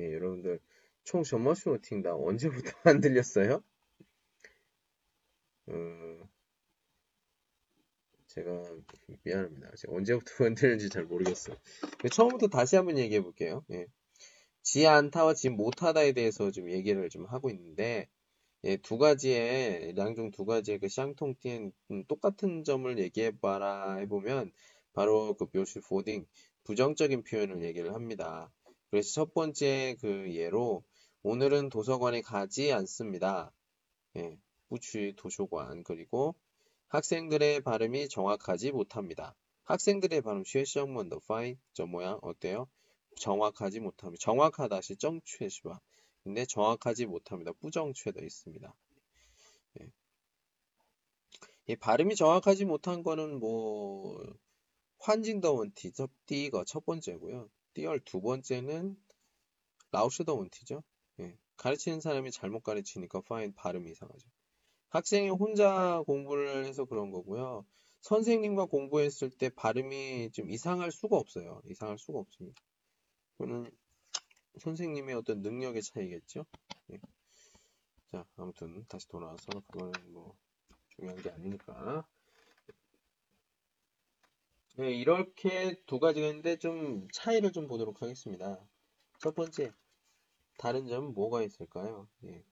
[0.00, 0.60] 예, 여러분들
[1.04, 3.62] 총 점머슈 팅다 언제부터 안 들렸어요?
[5.66, 6.28] 어,
[8.28, 8.62] 제가
[9.24, 9.72] 미안합니다.
[9.76, 11.56] 제가 언제부터 안 들렸는지 잘 모르겠어요.
[12.10, 13.64] 처음부터 다시 한번 얘기해 볼게요.
[13.72, 13.86] 예.
[14.62, 18.08] 지 않다와 지 못하다에 대해서 좀 얘기를 좀 하고 있는데
[18.64, 24.52] 예, 두 가지의 양중 두 가지의 그 샹통티엔 음, 똑같은 점을 얘기해 봐라 해보면
[24.92, 26.26] 바로 그 묘시 포딩
[26.64, 28.50] 부정적인 표현을 얘기를 합니다.
[28.90, 30.84] 그래서 첫 번째 그 예로
[31.22, 33.52] 오늘은 도서관에 가지 않습니다.
[34.16, 34.36] 예,
[34.68, 36.34] 부추 도서관 그리고
[36.88, 39.36] 학생들의 발음이 정확하지 못합니다.
[39.64, 42.68] 학생들의 발음 실시험만 더 파이 저 모양 어때요?
[43.16, 44.20] 정확하지 못합니다.
[44.20, 45.78] 정확하다 시 정취시바
[46.24, 47.52] 근데 정확하지 못합니다.
[47.52, 48.74] 부정취도 있습니다.
[49.80, 49.92] 예.
[51.68, 54.20] 예, 발음이 정확하지 못한 거는 뭐
[54.98, 57.48] 환징더원 디접 디거 첫 번째고요.
[57.74, 58.96] 띠얼 두 번째는
[59.92, 60.82] 라우스더 원티죠.
[61.20, 61.36] 예.
[61.56, 64.28] 가르치는 사람이 잘못 가르치니까 파인 발음이 이상하죠.
[64.88, 67.64] 학생이 혼자 공부를 해서 그런 거고요.
[68.00, 71.62] 선생님과 공부했을 때 발음이 좀 이상할 수가 없어요.
[71.68, 72.60] 이상할 수가 없습니다.
[73.36, 73.70] 그거는
[74.58, 76.44] 선생님의 어떤 능력의 차이겠죠.
[76.92, 77.00] 예.
[78.10, 80.34] 자, 아무튼 다시 돌아와서 그거는 뭐
[80.96, 82.04] 중요한 게 아니니까.
[84.77, 88.59] 네, 이렇게 두 가지가 있는데 좀 차이를 좀 보도록 하겠습니다.
[89.19, 89.71] 첫 번째,
[90.57, 92.07] 다른 점은 뭐가 있을까요?
[92.25, 92.43] 예.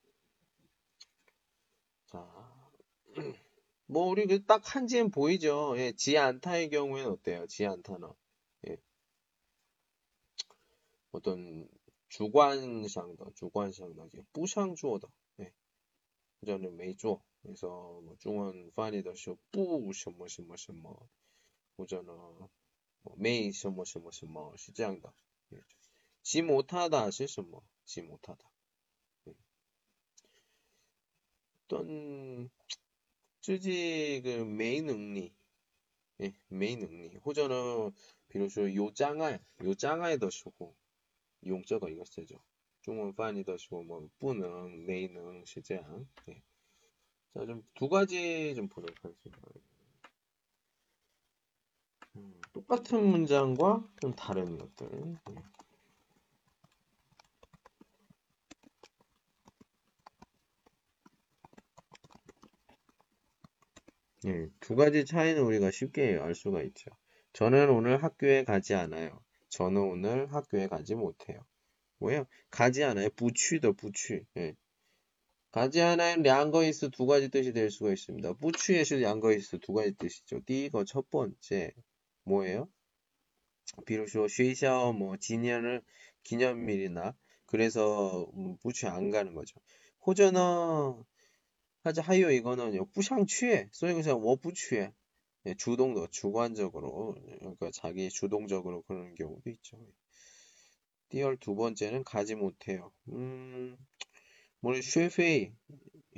[2.08, 2.26] 자,
[3.88, 5.74] 뭐 우리 그 딱 한지엔 보이죠?
[5.78, 7.46] 예, 지안타의 경우에는 어때요?
[7.48, 8.10] 지안타는
[8.69, 8.78] 예.
[11.12, 11.67] 어떤
[12.10, 15.08] 주관상더, 주관상더, 뿌상주어다.
[15.41, 15.52] 예.
[16.46, 17.22] 저는 메이주어.
[17.41, 17.67] 그래서
[18.04, 21.10] 뭐 중원 파니더쇼 뿌什么什么什么
[21.78, 22.13] 或者呢
[23.04, 25.13] 뭐, 没什么什么什么是这样的。
[26.24, 27.63] 지 못하다 是什么?
[27.86, 28.50] 지 못하다.
[31.67, 32.50] 떤
[33.41, 35.34] 自己그没能力,
[36.22, 37.93] 예, 没能力或者呢
[38.28, 40.76] 比如说有障碍有障碍的时候
[41.46, 42.41] 용자가 이거 쓰죠.
[42.82, 46.08] 중원 판이的时候 뭐不能没能是这样.
[46.28, 46.41] 예.
[47.34, 49.41] 자, 좀 두 가지 좀 보도록 하겠습니다.
[52.18, 55.16] 음, 똑같은 문장과 좀 다른 것들.
[55.31, 55.35] 예.
[64.26, 66.90] 예, 두 가지 차이는 우리가 쉽게 알 수가 있죠.
[67.33, 69.22] 저는 오늘 학교에 가지 않아요.
[69.48, 71.40] 저는 오늘 학교에 가지 못해요.
[71.98, 72.26] 뭐예요?
[72.50, 73.09] 가지 않아요.
[73.11, 74.24] 부취더 부취.
[74.37, 74.57] 예.
[75.50, 76.20] 가지 않아요.
[76.22, 78.35] 량거이스 두 가지 뜻이 될 수가 있습니다.
[78.35, 80.40] 부취에서 량거이스 두 가지 뜻이죠.
[80.44, 81.72] 띠거 첫 번째
[82.29, 82.69] 뭐예요?
[83.87, 85.83] 비로소 学校뭐 기념을
[86.23, 87.14] 기념일이나
[87.47, 89.59] 그래서 부취 안 가는 거죠.
[90.07, 91.05] 호전어
[91.85, 94.93] 하자 하요 이거는요 부상 취해 소위그서 워부취해
[95.47, 99.79] 예, 주동도 주관적으로 그러니까 자기 주동적으로 그러는 경우도 있죠.
[101.09, 102.93] 띠얼 두 번째는 가지 못해요.
[103.09, 103.77] 음,
[104.61, 105.53] 뭐 쉐페이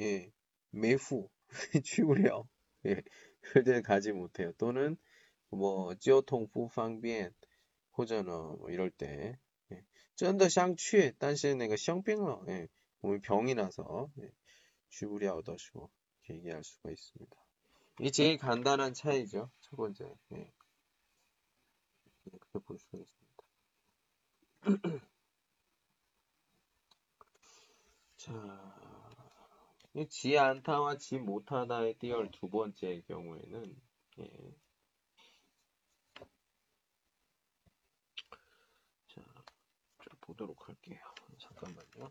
[0.00, 0.32] 예,
[0.70, 1.28] 매후
[1.84, 2.44] 취구려
[2.86, 3.02] 예,
[3.40, 4.52] 그때 가지 못해요.
[4.58, 4.96] 또는
[5.50, 7.34] 뭐 지오통부 방변
[7.96, 9.38] 호전은 뭐 이럴 때
[10.16, 12.44] 쩐더 샹취 딴시에 내가 샹병러
[13.00, 14.32] 몸이 병이 나서 예。
[14.90, 15.90] 주부리하고 더시고
[16.28, 17.36] 얘기할 수가 있습니다.
[18.00, 19.50] 이게 제일 간단한 차이죠.
[19.60, 20.14] 첫 번째.
[20.32, 20.38] 예.
[20.38, 20.52] 예，
[22.24, 23.20] 그렇게 볼 수가 있습니다.
[28.16, 28.32] 자,
[29.94, 33.80] 이지 않다와 지 못하다의 띄얼 두 번째의 경우에는
[34.18, 34.30] 예.
[40.30, 40.98] 보도록 할게요.
[41.38, 42.08] 잠깐만요.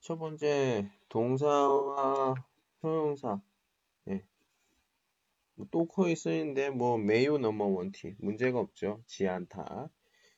[0.00, 2.34] 첫 번째 동사와
[2.80, 3.40] 형용사
[4.08, 4.22] 예.
[5.70, 9.02] 또 코에 쓰이는데 뭐 매우 넘어 원티 문제가 없죠.
[9.06, 9.88] 지 않다.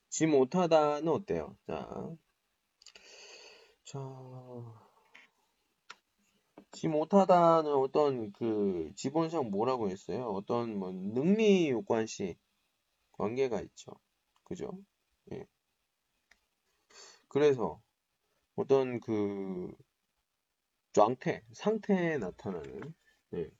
[0.08, 1.56] 지 못하다는 어때요?
[1.66, 2.16] 자,
[3.84, 3.98] 자,
[6.72, 10.26] 지 못하다는 어떤 그 지본상 뭐라고 했어요?
[10.26, 12.36] 어떤 뭐 능리 요관시
[13.12, 13.92] 관계가 있죠.
[14.44, 14.78] 그죠?
[15.32, 15.46] 예.
[17.28, 17.80] 그래서
[18.56, 22.94] 어떤 그状태, 상태에 나타나는
[23.34, 23.50] 예.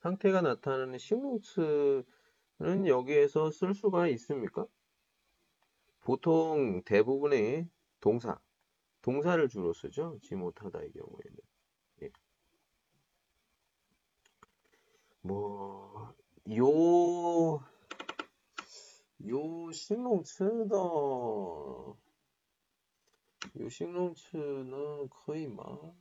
[0.00, 2.04] 상태가 나타나는 신분수는
[2.86, 4.66] 여기에서 쓸 수가 있습니까?
[6.00, 7.68] 보통 대부분의
[8.00, 8.38] 동사,
[9.02, 10.18] 동사를 주로 쓰죠.
[10.22, 11.49] 지 못하다의 경우에는.
[16.56, 17.62] 요,
[19.28, 20.68] 요 싱롱츠는,
[23.60, 25.94] 요 식농츠는 거의 막,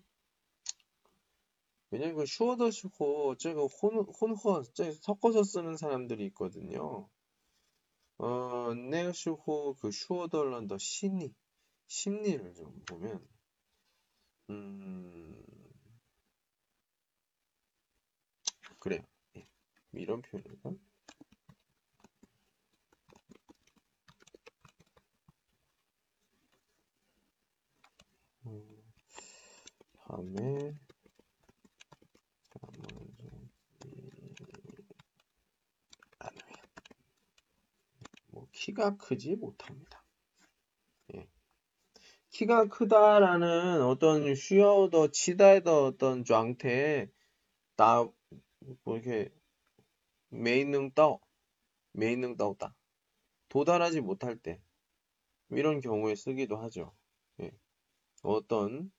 [1.91, 7.07] 왜냐면 그 슈어더시고, 제가 혼, 혼허, 제 섞어서 쓰는 사람들이 있거든요.
[8.17, 11.33] 어, 네어시고, 그 슈어덜란더 심리,
[11.87, 13.27] 심리를 좀 보면,
[14.49, 15.43] 음,
[18.79, 19.01] 그래요.
[19.93, 20.71] 이런 표현이가
[28.45, 28.93] 음,
[29.97, 30.75] 다음에
[38.27, 40.03] 뭐 키가 크지 못합니다.
[41.15, 41.27] 예.
[42.29, 47.09] 키가 크다라는 어떤 쉬어더 치다의 어떤 장태에
[47.75, 48.13] 나뭐
[48.85, 49.31] 이렇게
[50.29, 51.19] 메인능 떠,
[51.91, 52.75] 메인능 떠다.
[53.49, 54.61] 도달하지 못할 때
[55.49, 56.95] 이런 경우에 쓰기도 하죠.
[57.41, 57.51] 예.
[58.21, 58.91] 어떤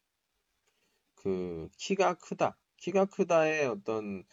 [1.15, 4.25] 그 키가 크다, 키가 크다의 어떤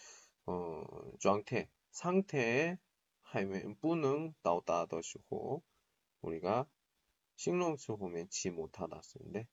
[0.45, 0.83] 어
[1.19, 2.77] 상태, 상태에
[3.21, 5.63] 하면 뿌능 나오다 더시고
[6.21, 6.67] 우리가
[7.35, 9.47] 식롱스 보면 지 못하다 쓰는데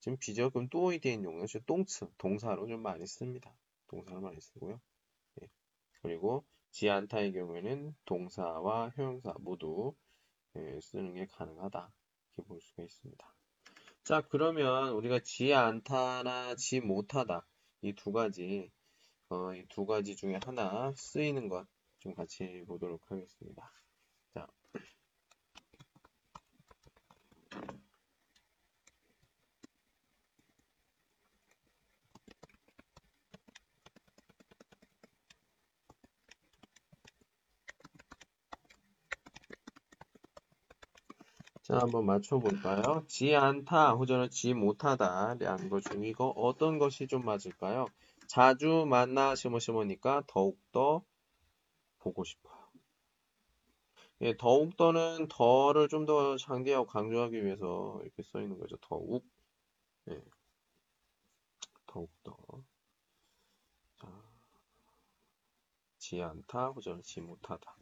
[0.00, 3.54] 지금 비적은 또이디엔 용어는 똥츠 동사로 좀 많이 씁니다.
[3.88, 4.80] 동사로 많이 쓰고요.
[5.42, 5.48] 예.
[6.02, 6.44] 그리고
[6.76, 9.94] 지 않다의 경우에는 동사와 형용사 모두
[10.56, 11.90] 예, 쓰는 게 가능하다.
[12.36, 13.34] 이렇게 볼 수가 있습니다.
[14.04, 17.46] 자, 그러면 우리가 지 않다나 지 못하다.
[17.82, 18.70] 이 두 가지,
[19.30, 21.66] 어, 이 두 가지 중에 하나 쓰이는 것
[22.00, 23.72] 좀 같이 보도록 하겠습니다.
[41.76, 43.04] 자, 한번 맞춰볼까요?
[43.06, 47.86] 지 않다, 호전을 지 못하다, 라는것 중이거 어떤 것이 좀 맞을까요?
[48.26, 51.02] 자주 만나 심어심어니까 더욱더
[51.98, 52.56] 보고 싶어요.
[54.22, 58.76] 예, 더욱더는 더를 좀 더 장대하고 강조하기 위해서 이렇게 써 있는 거죠.
[58.80, 59.24] 더욱,
[60.10, 60.20] 예,
[61.86, 62.36] 더욱더.
[64.00, 64.08] 자,
[65.98, 67.76] 지 않다, 호전을 지 못하다.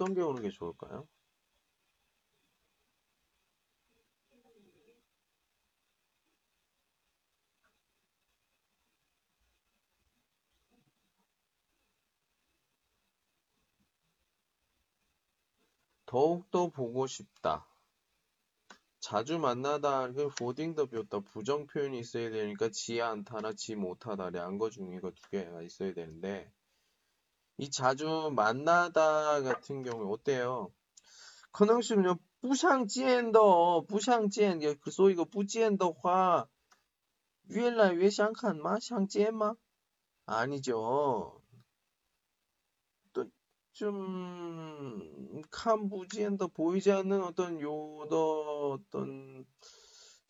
[0.00, 1.06] 어떤 게 오는 게 좋을까요?
[16.06, 17.66] 더욱더 보고 싶다.
[19.00, 24.96] 자주 만나다 그 보딩더 비었다 부정 표현이 있어야 되니까 지 않다나 지 못하다래 안거 중에
[24.96, 26.50] 이거 두 개가 있어야 되는데
[27.60, 30.72] 이 자주 만나다 같은 경우 어때요?
[31.52, 31.94] 可能是
[32.40, 36.46] 부상지엔더 부상지엔 그 소위 그 부지엔더화
[37.50, 39.56] 越来越想看吗?想见吗?
[40.24, 41.42] 아니죠.
[43.12, 49.44] 또좀 캄부지엔더 보이지 않는 어떤 요더 어떤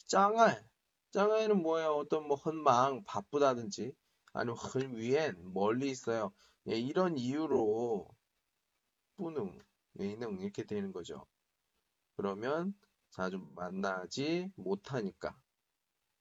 [0.09, 0.69] 짱알
[1.13, 1.91] 짱알은 뭐예요?
[1.91, 3.95] 어떤 뭐 헌망 바쁘다든지
[4.33, 6.33] 아니면 헌 위엔 멀리 있어요.
[6.69, 8.09] 예, 이런 이유로
[9.17, 9.59] 뿌능,
[9.99, 11.27] 예능 이렇게 되는 거죠.
[12.17, 12.75] 그러면
[13.11, 15.37] 자주 만나지 못하니까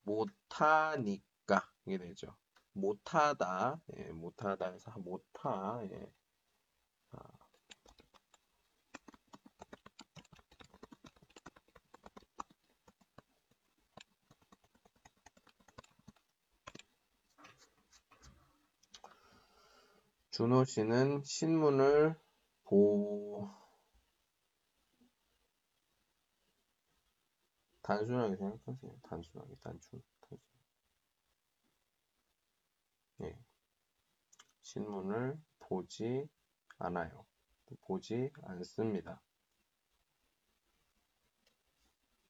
[0.04, 2.36] 못하니까 이게 되죠.
[2.74, 6.14] 못하다, 예, 못하다 해서 못하, 예.
[20.40, 22.16] 준호 씨는 신문을
[22.64, 23.52] 보
[27.82, 29.00] 단순하게 생각하세요.
[29.04, 30.40] 단순하게 단순 단순.
[33.24, 33.38] 예.
[34.62, 36.30] 신문을 보지
[36.78, 37.26] 않아요.
[37.82, 39.22] 보지 않습니다.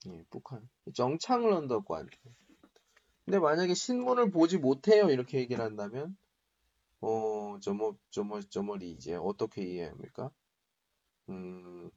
[0.07, 2.09] 예, 북한 정창런더관.
[3.25, 6.17] 근데 만약에 신문을 보지 못해요 이렇게 얘기를 한다면
[7.01, 10.31] 어, 저머, 저머, 저머리 이제 어떻게 이해합니까?
[11.29, 11.89] 음,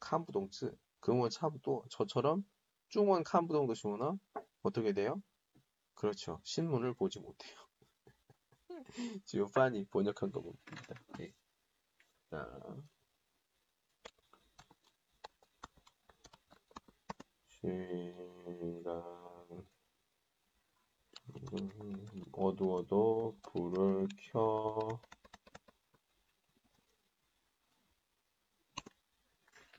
[0.00, 2.44] 칸부동츠, 그건 차부도 저처럼
[2.88, 4.18] 중원 칸부동도 시오나
[4.62, 5.22] 어떻게 돼요?
[5.94, 6.40] 그렇죠.
[6.44, 7.56] 신문을 보지 못해요.
[9.24, 10.94] 지금 판이 번역한 거 봅니다.
[11.18, 11.32] 네.
[12.30, 12.46] 자.
[17.60, 19.27] 시라.
[21.52, 24.98] 음, 어두워도 불을 켜.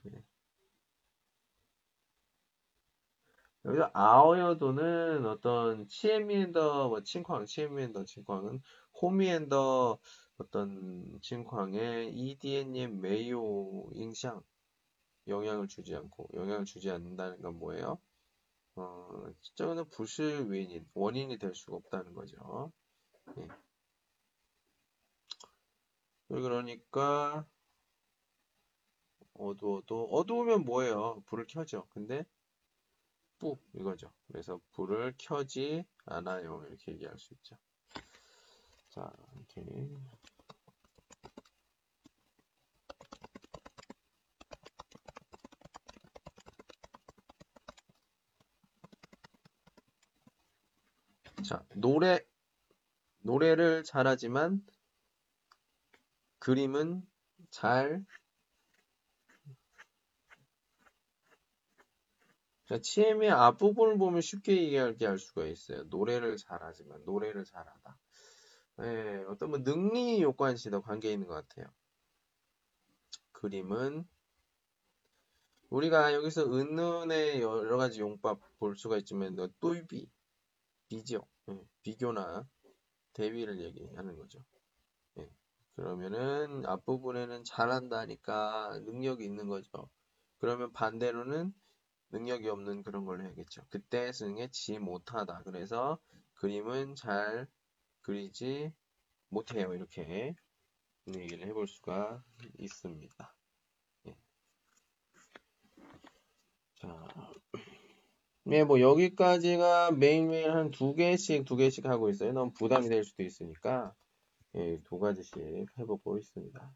[0.02, 0.22] 네.
[3.64, 8.62] 여기서 아오여도는 어떤 치에미엔더 뭐 칭광 치에미엔더 칭광은
[9.00, 9.98] 호미엔더
[10.38, 14.42] 어떤 칭광에 EDN의 메이오 인상
[15.28, 17.98] 영향을 주지 않고 영향을 주지 않는다는 건 뭐예요?
[18.76, 22.72] 어, 실제로는 부실 원인, 원인이 될 수가 없다는 거죠.
[23.38, 23.48] 예.
[26.28, 27.46] 그러니까
[29.34, 31.22] 어두워도 어두우면 뭐예요?
[31.26, 31.86] 불을 켜죠.
[31.90, 32.24] 근데
[33.38, 34.12] 뿌 이거죠.
[34.28, 36.64] 그래서 불을 켜지 않아요.
[36.68, 37.56] 이렇게 얘기할 수 있죠.
[38.90, 39.88] 자, 이렇게
[51.50, 52.24] 자, 노래
[53.22, 54.64] 노래를 잘하지만
[56.38, 57.04] 그림은
[57.50, 58.06] 잘
[62.68, 65.82] 자, 치엠의 앞부분을 보면 쉽게 얘기하게 할 수가 있어요.
[65.88, 67.98] 노래를 잘하지만 노래를 잘하다.
[68.82, 71.66] 예, 어떤 뭐 능리 요관시도 관계 있는 것 같아요.
[73.32, 74.06] 그림은
[75.68, 80.08] 우리가 여기서 은은의 여러 가지 용법 볼 수가 있지만 또이비
[80.90, 81.26] 비죠.
[81.50, 82.46] 예, 비교나
[83.12, 84.42] 대비를 얘기하는 거죠.
[85.18, 85.28] 예,
[85.74, 89.88] 그러면은 앞부분에는 잘한다니까 능력이 있는 거죠.
[90.38, 91.52] 그러면 반대로는
[92.12, 93.62] 능력이 없는 그런 걸 해야겠죠.
[93.70, 95.42] 그때 쓰는 지 못하다.
[95.44, 95.98] 그래서
[96.34, 97.46] 그림은 잘
[98.00, 98.72] 그리지
[99.28, 99.72] 못해요.
[99.74, 100.34] 이렇게
[101.06, 102.22] 얘기를 해볼 수가
[102.58, 103.34] 있습니다.
[104.06, 104.16] 예.
[106.76, 107.06] 자,
[108.44, 112.32] 네, 뭐 여기까지가 매일매일 한 두 개씩 두 개씩 하고 있어요.
[112.32, 113.94] 너무 부담이 될 수도 있으니까
[114.56, 115.36] 예, 두 가지씩
[115.78, 116.72] 해보고 있습니다.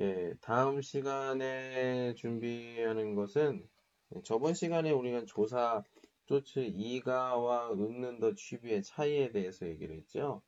[0.00, 3.68] 예, 다음 시간에 준비하는 것은
[4.16, 5.82] 예, 저번 시간에 우리가 조사
[6.26, 10.42] 조츠 이가와 은는 더 취비의 차이에 대해서 얘기를 했죠.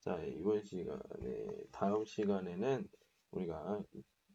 [0.00, 2.88] 자, 이번 시간에 다음 시간에는
[3.32, 3.82] 우리가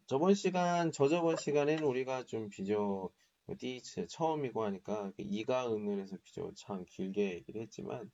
[0.07, 3.11] 저번 시간 저저번 시간에는 우리가 좀 비교
[3.57, 8.11] 띠츠 처음이고 하니까 그 이가 은을 해서 비교 참 길게 얘기를 했지만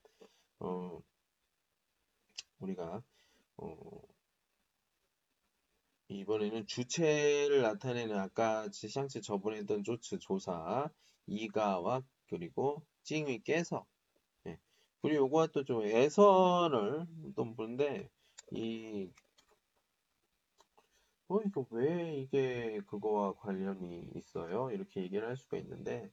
[0.59, 1.01] 어
[2.59, 3.03] 우리가
[3.57, 4.01] 어
[6.09, 10.89] 이번에는 주체를 나타내는 아까 지샹치 저번에 했던 조츠 조사
[11.27, 13.85] 이가와 그리고 찡의 깨서
[14.47, 14.59] 예.
[15.01, 18.09] 그리고 요거와 또 좀 애선을 또 보는데
[18.51, 19.09] 이
[21.30, 24.71] 어, 이거 왜 이게 그거와 관련이 있어요?
[24.71, 26.11] 이렇게 얘기를 할 수가 있는데,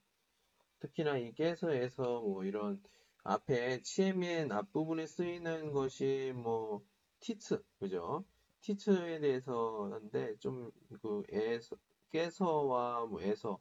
[0.81, 2.83] 특히나 이 깨서에서 뭐 이런
[3.25, 6.85] 앞에 치에미엔 앞부분에 쓰이는 것이 뭐
[7.21, 8.25] 티츠, 그죠?
[8.63, 10.71] 티츠에 대해서 하는데 좀
[11.03, 11.77] 그 에서
[12.11, 13.61] 깨서와 뭐 에서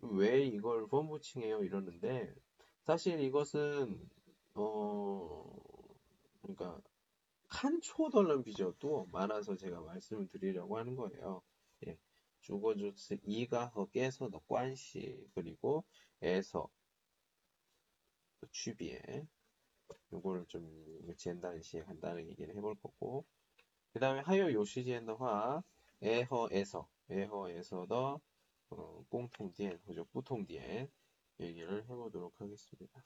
[0.00, 2.34] 왜 이걸 펌부칭해요 이러는데
[2.82, 4.08] 사실 이것은
[4.54, 5.44] 어
[6.42, 6.80] 그러니까
[7.52, 11.42] 칸초덜런 비저도 많아서 제가 말씀을 드리려고 하는 거예요.
[11.86, 11.98] 예.
[12.40, 15.84] 주거주스 이가 허께서 더 관시 그리고
[16.22, 16.68] 에서
[18.50, 19.26] 취비에
[20.12, 23.24] 요거를 좀 젠단시에 간단하게 얘기를 해볼 거고
[23.92, 25.62] 그 다음에 하요 요시지엔더화
[26.00, 28.20] 에허에서 에허에서 더
[28.70, 30.90] 어, 꽁통 디엔 그죠 뿌통디엔
[31.40, 33.04] 얘기를 해보도록 하겠습니다.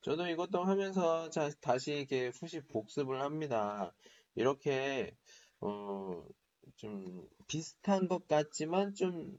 [0.00, 3.92] 저도 이것도 하면서 자, 다시 이렇게 후식 복습을 합니다.
[4.36, 5.16] 이렇게
[5.60, 6.24] 어,
[6.76, 9.36] 좀 비슷한 것 같지만 좀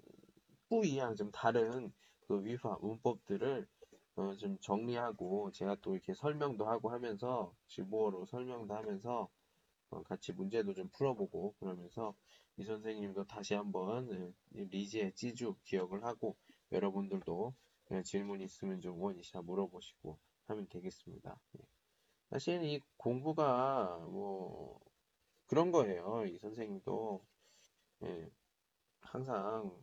[0.67, 1.93] 뿌이양 좀 다른
[2.27, 3.67] 그 위화 문법들을
[4.17, 9.29] 어, 좀 정리하고 제가 또 이렇게 설명도 하고 하면서 지보어로 설명도 하면서
[9.91, 12.13] 어, 같이 문제도 좀 풀어보고 그러면서
[12.57, 16.35] 이 선생님도 다시 한번 예, 리지의 찌주 기억을 하고
[16.73, 17.53] 여러분들도
[17.91, 20.19] 예, 질문 있으면 좀 원이샤 물어보시고
[20.49, 21.39] 하면 되겠습니다.
[21.57, 21.63] 예.
[22.29, 24.79] 사실 이 공부가 뭐
[25.47, 26.25] 그런 거예요.
[26.27, 27.25] 이 선생님도
[29.01, 29.75] 항상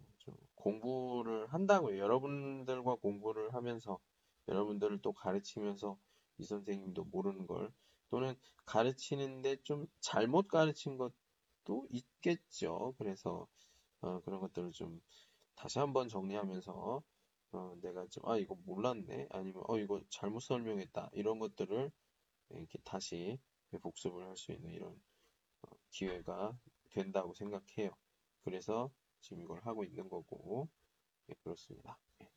[0.55, 1.99] 공부를 한다고요.
[1.99, 3.99] 여러분들과 공부를 하면서
[4.49, 5.99] 여러분들을 또 가르치면서
[6.39, 7.73] 이 선생님도 모르는 걸
[8.11, 12.95] 또는 가르치는데 좀 잘못 가르친 것도 있겠죠.
[12.99, 13.47] 그래서
[14.01, 15.01] 어, 그런 것들을 좀
[15.55, 17.03] 다시 한번 정리하면서
[17.57, 21.91] 어, 내가 좀아 이거 몰랐네 아니면 어 이거 잘못 설명했다 이런 것들을
[22.51, 23.39] 이렇게 다시
[23.83, 24.91] 복습을 할 수 있는 이런
[25.63, 26.59] 어, 기회가
[26.91, 27.91] 된다고 생각해요.
[28.45, 28.91] 그래서
[29.21, 30.69] 지금 이걸 하고 있는 거고
[31.31, 31.99] 예, 그렇습니다.
[32.23, 32.29] 예.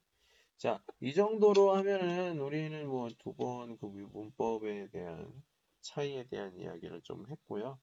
[0.57, 5.43] 자, 이 정도로 하면은 우리는 뭐 두 번 그 문법에 대한
[5.82, 7.80] 차이에 대한 이야기를 좀 했고요.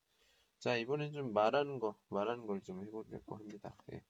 [0.58, 3.76] 자, 이번엔 좀 말하는 거, 말하는 걸 좀 해보려고 합니다.
[3.88, 4.04] 네.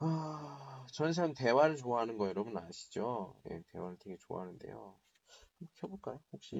[0.00, 3.34] 아, 저는 참 대화를 좋아하는 거 여러분 아시죠?
[3.44, 4.74] 네, 대화를 되게 좋아하는데요.
[5.58, 6.20] 한번 켜볼까요?
[6.32, 6.56] 혹시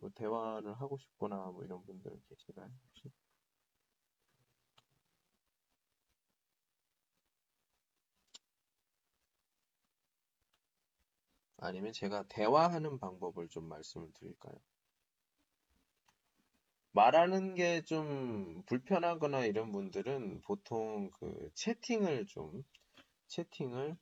[0.00, 2.70] 뭐 대화를 하고 싶거나 뭐 이런 분들 계신가요?
[2.88, 3.10] 혹시?
[11.56, 14.54] 아니면 제가 대화하는 방법을 좀 말씀을 드릴까요?
[16.92, 22.64] 말하는 게 좀 불편하거나 이런 분들은 보통 그 채팅을 좀
[23.32, 23.96] 채팅을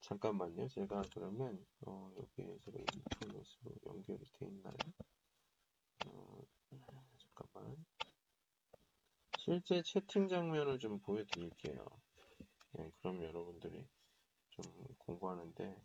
[0.00, 0.66] 잠깐만요.
[0.66, 4.74] 제가 그러면 어, 여기에 제가 인터넷으로 연결이 돼 있나요?
[6.08, 6.42] 어,
[7.16, 7.86] 잠깐만.
[9.38, 11.86] 실제 채팅 장면을 좀 보여드릴게요.
[12.72, 13.86] 네, 그럼 여러분들이
[14.50, 14.64] 좀
[14.98, 15.80] 공부하는데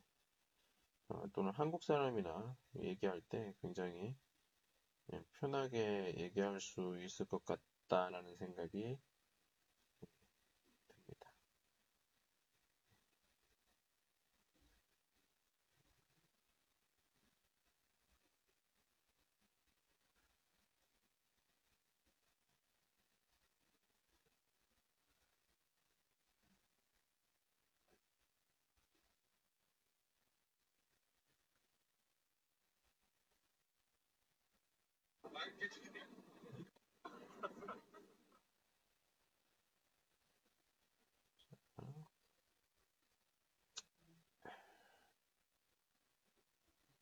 [1.10, 4.16] 어, 또는 한국 사람이나 얘기할 때 굉장히
[5.14, 8.98] 예, 편하게 얘기할 수 있을 것 같다라는 생각이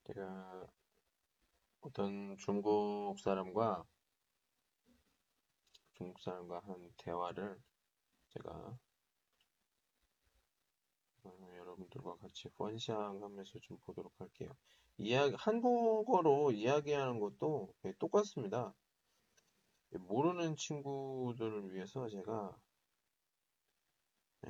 [0.08, 0.68] 제가
[1.82, 3.84] 어떤 중국 사람과
[5.94, 7.60] 중국 사람과 한 대화를
[8.30, 8.80] 제가 어,
[11.78, 14.50] 여러분들과 같이 펀샹하면서 좀 보도록 할게요.
[14.98, 18.74] 이야기, 한국어로 이야기하는 것도 똑같습니다.
[19.92, 22.58] 모르는 친구들을 위해서 제가
[24.46, 24.50] 에,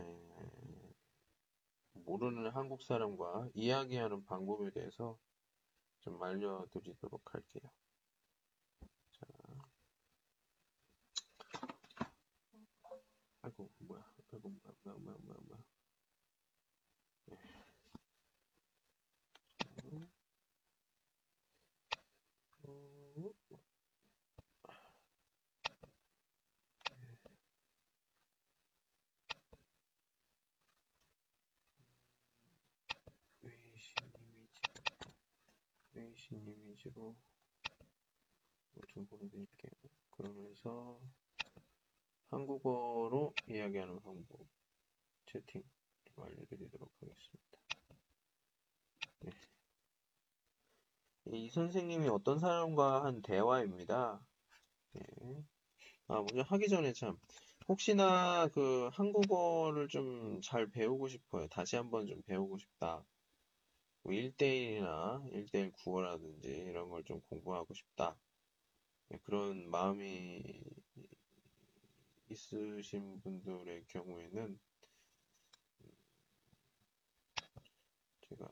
[1.94, 5.18] 모르는 한국 사람과 이야기하는 방법에 대해서
[6.00, 7.70] 좀 알려드리도록 할게요.
[9.12, 9.28] 자,
[13.42, 15.78] 아이고 뭐야, 아이고 뭐야, 뭐야, 뭐야, 뭐야, 뭐야.
[17.28, 17.38] 네.
[35.94, 37.16] 微信 이미지로
[38.90, 39.72] 좀 보여드릴게요.
[40.12, 41.00] 그러면서
[42.30, 44.46] 한국어로 이야기하는 방법
[45.26, 45.64] 채팅
[46.06, 47.58] 좀 알려드리도록 하겠습니다.
[49.22, 49.32] 네.
[51.32, 54.20] 이 선생님이 어떤 사람과 한 대화입니다.
[54.94, 55.02] 네.
[56.08, 57.18] 아, 먼저 하기 전에 참
[57.70, 61.48] 혹시나 그 한국어를 좀 잘 배우고 싶어요.
[61.48, 63.04] 다시 한번 좀 배우고 싶다.
[64.08, 68.16] 뭐 1대1이나 1대1 국어라든지 이런 걸 좀 공부하고 싶다.
[69.10, 70.64] 네, 그런 마음이
[72.30, 74.58] 있으신 분들의 경우에는
[78.22, 78.48] 제가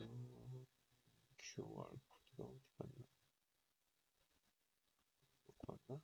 [0.00, 0.66] 음,
[1.38, 3.04] QR 코드가 어디 갔나?
[5.66, 6.00] 갔나?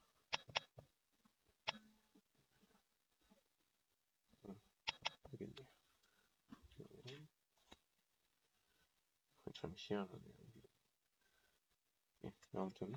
[4.49, 4.55] 응,
[5.32, 5.53] 여기
[9.61, 10.35] 참 희한하네요.
[12.25, 12.95] 예, 아무튼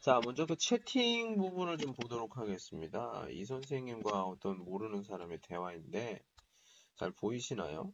[0.00, 3.26] 자, 먼저 그 채팅 부분을 좀 보도록 하겠습니다.
[3.30, 6.22] 이 선생님과 어떤 모르는 사람의 대화인데
[6.94, 7.92] 잘 보이시나요?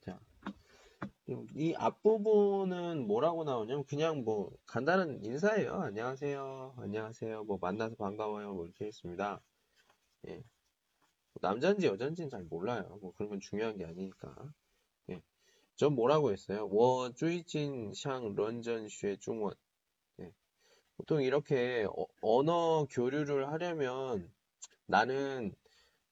[0.00, 0.20] 자,
[1.54, 5.74] 이 앞부분은 뭐라고 나오냐면 그냥 뭐 간단한 인사예요.
[5.74, 6.74] 안녕하세요.
[6.78, 7.44] 안녕하세요.
[7.44, 8.52] 뭐 만나서 반가워요.
[8.54, 9.40] 뭐 이렇게 했습니다.
[10.26, 10.42] 예.
[11.40, 12.98] 남자인지 여자인지는 잘 몰라요.
[13.00, 14.34] 뭐 그런 건 중요한 게 아니니까.
[15.76, 16.68] 저 뭐라고 했어요?
[16.70, 19.54] 워 쭈이진 샹 런전 쉐 중원
[20.20, 20.32] 예.
[20.96, 24.30] 보통 이렇게 어, 언어 교류를 하려면
[24.86, 25.54] 나는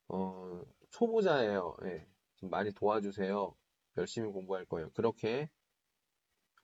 [0.08, 1.76] 어, 초보자예요.
[1.82, 2.06] 네.
[2.36, 3.54] 좀 많이 도와주세요.
[3.96, 4.90] 열심히 공부할 거예요.
[4.94, 5.48] 그렇게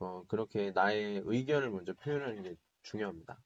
[0.00, 3.38] 어, 그렇게 나의 의견을 먼저 표현하는 게 중요합니다.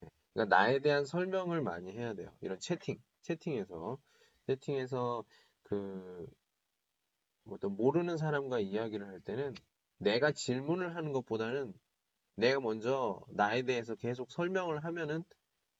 [0.00, 0.08] 네.
[0.32, 2.30] 그러니까 나에 대한 설명을 많이 해야 돼요.
[2.40, 3.98] 이런 채팅, 채팅에서
[4.46, 5.24] 채팅에서
[5.62, 6.26] 그
[7.50, 9.54] 어떤 모르는 사람과 이야기를 할 때는
[9.98, 11.72] 내가 질문을 하는 것보다는
[12.36, 15.24] 내가 먼저 나에 대해서 계속 설명을 하면은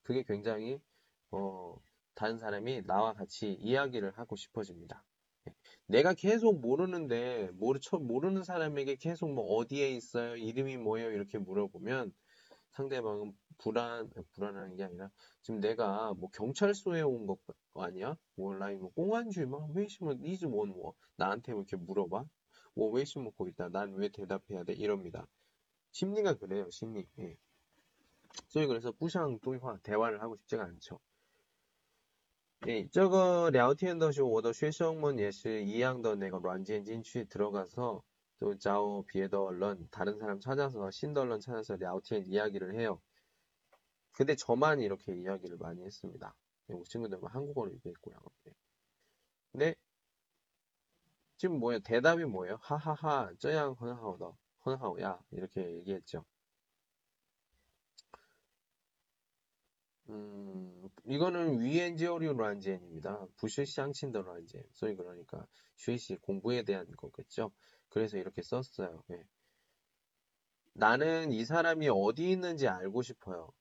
[0.02, 0.80] 그게 굉장히
[1.30, 1.76] 어,
[2.14, 5.04] 다른 사람이 나와 같이 이야기를 하고 싶어집니다.
[5.48, 5.54] 예.
[5.86, 10.36] 내가 계속 모르는데 모르, 모르는 사람에게 계속 뭐 어디에 있어요?
[10.36, 11.12] 이름이 뭐예요?
[11.12, 12.12] 이렇게 물어보면
[12.71, 15.09] 상대방은 불안, 불안한 게 아니라
[15.41, 17.37] 지금 내가 뭐 경찰서에 온 거
[17.75, 18.15] 아니야?
[18.35, 22.25] 원라이 뭐 공안주의만 왜시면 이즈원 뭐 나한테 이렇게 물어봐?
[22.75, 23.69] 뭐 왜시면 거기 있다.
[23.69, 24.73] 난 왜 대답해야 돼?
[24.73, 25.27] 이럽니다.
[25.91, 27.07] 심리가 그래요, 심리.
[27.19, 27.37] 예.
[28.47, 30.99] 소위 그래서 부상对화 대화를 하고 싶지가 않죠.
[32.67, 38.01] 예, 这个聊天的时候我的学生们也是一样的那个软件进去 들어가서
[38.38, 43.00] 또 자오 비에더런 다른 사람 찾아서 신덜런 찾아서 랴오티엔 이야기를 해요.
[44.12, 46.34] 근데 저만 이렇게 이야기를 많이 했습니다.
[46.68, 48.16] 외국 친구들은 한국어로 얘기했고요.
[48.44, 48.52] 네.
[49.52, 49.74] 근데
[51.36, 51.80] 지금 뭐예요?
[51.80, 52.58] 대답이 뭐예요?
[52.60, 54.36] 하하하, 쩌양 헌하오더,
[54.66, 56.24] 헌하오야 이렇게 얘기했죠.
[60.10, 63.26] 음, 이거는 위엔지오리란젠입니다.
[63.36, 64.64] 부시샹친더 란젠.
[64.72, 67.52] 소위 그러니까 쉐시 공부에 대한 거겠죠.
[67.88, 69.02] 그래서 이렇게 썼어요.
[69.08, 69.24] 네.
[70.74, 73.52] 나는 이 사람이 어디 있는지 알고 싶어요.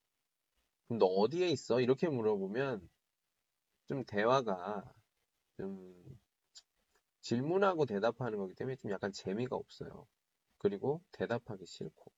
[0.88, 1.82] 그럼 너 어디에 있어?
[1.82, 2.88] 이렇게 물어보면
[3.88, 4.94] 좀 대화가
[5.58, 6.20] 좀
[7.22, 10.08] 질문하고 대답하는 거기 때문에 좀 약간 재미가 없어요.
[10.58, 12.12] 그리고 대답하기 싫고.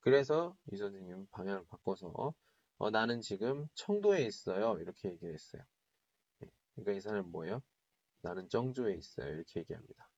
[0.00, 2.34] 그래서 이 선생님 방향을 바꿔서
[2.78, 4.78] 어, 나는 지금 청도에 있어요.
[4.80, 5.62] 이렇게 얘기를 했어요.
[6.40, 6.50] 네.
[6.74, 7.62] 그러니까 이 사람은 뭐예요?
[8.20, 9.32] 나는 정주에 있어요.
[9.32, 10.08] 이렇게 얘기합니다.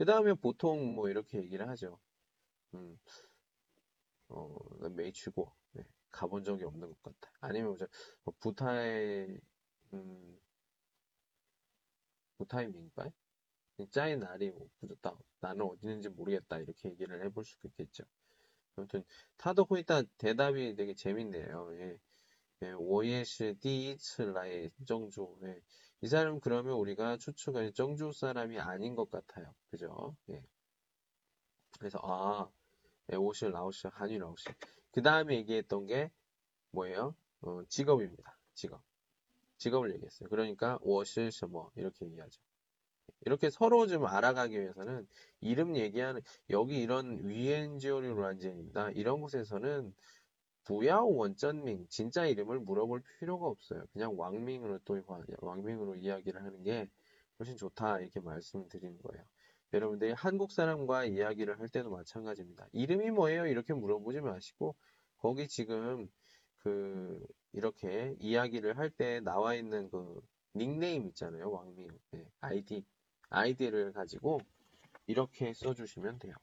[0.00, 1.98] 그 다음에 보통 뭐 이렇게 얘기를 하죠.
[2.74, 2.98] 음,
[4.28, 7.32] 어, 난 메이치고 네, 가본 적이 없는 것 같아.
[7.40, 7.76] 아니면
[8.24, 9.38] 뭐 부타에
[9.94, 10.38] 음,
[12.38, 13.12] 부타의 민빨?
[13.90, 15.18] 짜의 날이 뭐 부졌다.
[15.40, 16.58] 나는 어디 있는지 모르겠다.
[16.58, 18.04] 이렇게 얘기를 해볼 수 있겠죠.
[18.76, 19.04] 아무튼
[19.36, 21.70] 타도 호이다 대답이 되게 재밌네요.
[21.74, 21.98] 예.
[22.62, 25.36] 예, 我也是第一次来 정주.
[25.44, 25.60] 예.
[26.01, 29.53] 이 사람 그러면 우리가 추측할 정주 사람이 아닌 것 같아요.
[29.69, 30.15] 그죠?
[30.29, 30.43] 예.
[31.77, 32.49] 그래서 아,
[33.09, 34.45] 에오시, 라오시, 한위, 라오시.
[34.91, 36.11] 그 다음에 얘기했던 게
[36.71, 37.15] 뭐예요?
[37.41, 38.37] 어, 직업입니다.
[38.53, 38.81] 직업.
[39.57, 40.27] 직업을 얘기했어요.
[40.29, 42.41] 그러니까 워실셔 뭐 이렇게 얘기하죠.
[43.25, 45.07] 이렇게 서로 좀 알아가기 위해서는
[45.39, 48.91] 이름 얘기하는 여기 이런 위엔지오류 란젠입니다.
[48.91, 49.93] 이런 곳에서는
[50.64, 53.84] 부야오 원전밍 진짜 이름을 물어볼 필요가 없어요.
[53.92, 55.00] 그냥 왕밍으로 또
[55.38, 56.88] 왕밍으로 이야기를 하는 게
[57.38, 59.24] 훨씬 좋다 이렇게 말씀을 드리는 거예요.
[59.72, 62.68] 여러분들이 한국 사람과 이야기를 할 때도 마찬가지입니다.
[62.72, 63.46] 이름이 뭐예요?
[63.46, 64.74] 이렇게 물어보지 마시고
[65.18, 66.08] 거기 지금
[66.58, 70.20] 그 이렇게 이야기를 할 때 나와 있는 그
[70.54, 71.50] 닉네임 있잖아요.
[71.50, 72.84] 왕밍 네, 아이디
[73.28, 74.40] 아이디를 가지고
[75.06, 76.34] 이렇게 써주시면 돼요.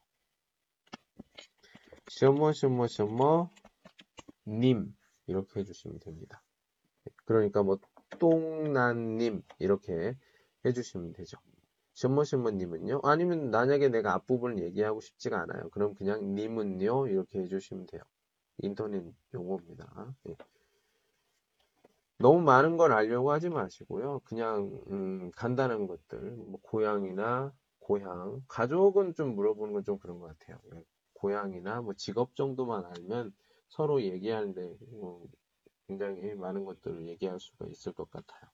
[2.10, 3.50] 什么什么什么
[4.49, 4.95] 님
[5.27, 6.43] 이렇게 해주시면 됩니다.
[7.05, 7.79] 네, 그러니까 뭐
[8.19, 10.17] 똥난님 이렇게
[10.65, 11.39] 해주시면 되죠.
[11.95, 13.01] 신모신모님은요?
[13.05, 15.71] 아니면 만약에 내가 앞부분을 얘기하고 싶지가 않아요.
[15.71, 17.09] 그럼 그냥 님은요?
[17.09, 18.03] 이렇게 해주시면 돼요.
[18.59, 20.15] 인터넷 용어입니다.
[20.29, 20.37] 예.
[22.19, 24.21] 너무 많은 걸 알려고 하지 마시고요.
[24.25, 30.59] 그냥 음, 간단한 것들, 뭐 고향이나 고향, 가족은 좀 물어보는 건 좀 그런 것 같아요.
[30.75, 30.85] 예.
[31.15, 33.33] 고향이나 뭐 직업 정도만 알면
[33.69, 35.27] 서로 얘기하는데 뭐
[35.87, 38.51] 굉장히 많은 것들을 얘기할 수가 있을 것 같아요.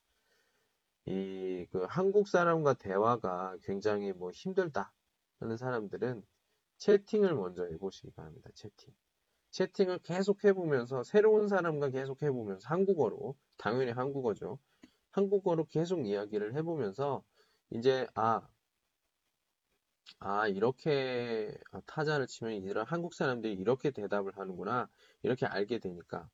[1.07, 4.93] 이 그 한국 사람과 대화가 굉장히 뭐 힘들다
[5.39, 6.23] 하는 사람들은
[6.77, 8.49] 채팅을 먼저 해보시기 바랍니다.
[8.53, 8.93] 채팅.
[9.51, 14.59] 채팅을 계속 해보면서 새로운 사람과 계속 해보면서 한국어로 당연히 한국어죠.
[15.11, 17.23] 한국어로 계속 이야기를 해보면서
[17.71, 18.47] 이제 아,
[20.19, 24.89] 아 이렇게 타자를 치면 이런 한국 사람들이 이렇게 대답을 하는구나
[25.23, 26.29] 이렇게 알게 되니까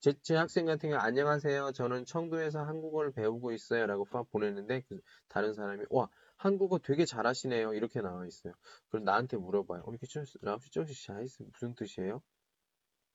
[0.00, 1.72] 제, 제 학생 같은 경우 안녕하세요.
[1.72, 3.86] 저는 청도에서 한국어를 배우고 있어요.
[3.86, 7.74] 라고 보냈는데 그 다른 사람이 와 한국어 되게 잘하시네요.
[7.74, 8.52] 이렇게 나와 있어요.
[8.88, 9.82] 그럼 나한테 물어봐요.
[9.84, 10.06] 어, 이렇게
[10.42, 10.70] 라우시
[11.44, 12.22] 무슨 뜻이에요?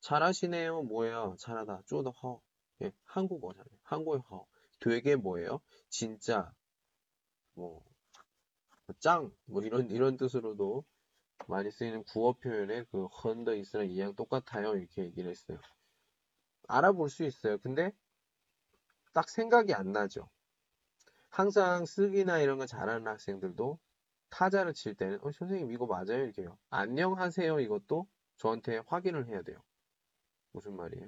[0.01, 0.83] 잘하시네요.
[0.83, 1.35] 뭐예요?
[1.39, 1.83] 잘하다.
[1.85, 2.41] 쪼더 허.
[2.81, 3.77] 예, 한국어잖아요.
[3.83, 4.45] 한국의 허.
[4.79, 5.61] 되게 뭐예요?
[5.89, 6.51] 진짜
[7.53, 7.83] 뭐
[8.99, 10.83] 짱, 뭐 이런 이런 뜻으로도
[11.47, 14.75] 많이 쓰이는 구어 표현의 그 헌더 있으랑 이양 똑같아요.
[14.75, 15.59] 이렇게 얘기를 했어요.
[16.67, 17.57] 알아볼 수 있어요.
[17.59, 17.91] 근데
[19.13, 20.29] 딱 생각이 안 나죠.
[21.29, 23.79] 항상 쓰기나 이런 거 잘하는 학생들도
[24.29, 26.23] 타자를 칠 때는 어, 선생님 이거 맞아요?
[26.23, 26.57] 이렇게요.
[26.69, 27.59] 안녕하세요.
[27.59, 29.61] 이것도 저한테 확인을 해야 돼요.
[30.51, 31.07] 무슨 말이에요?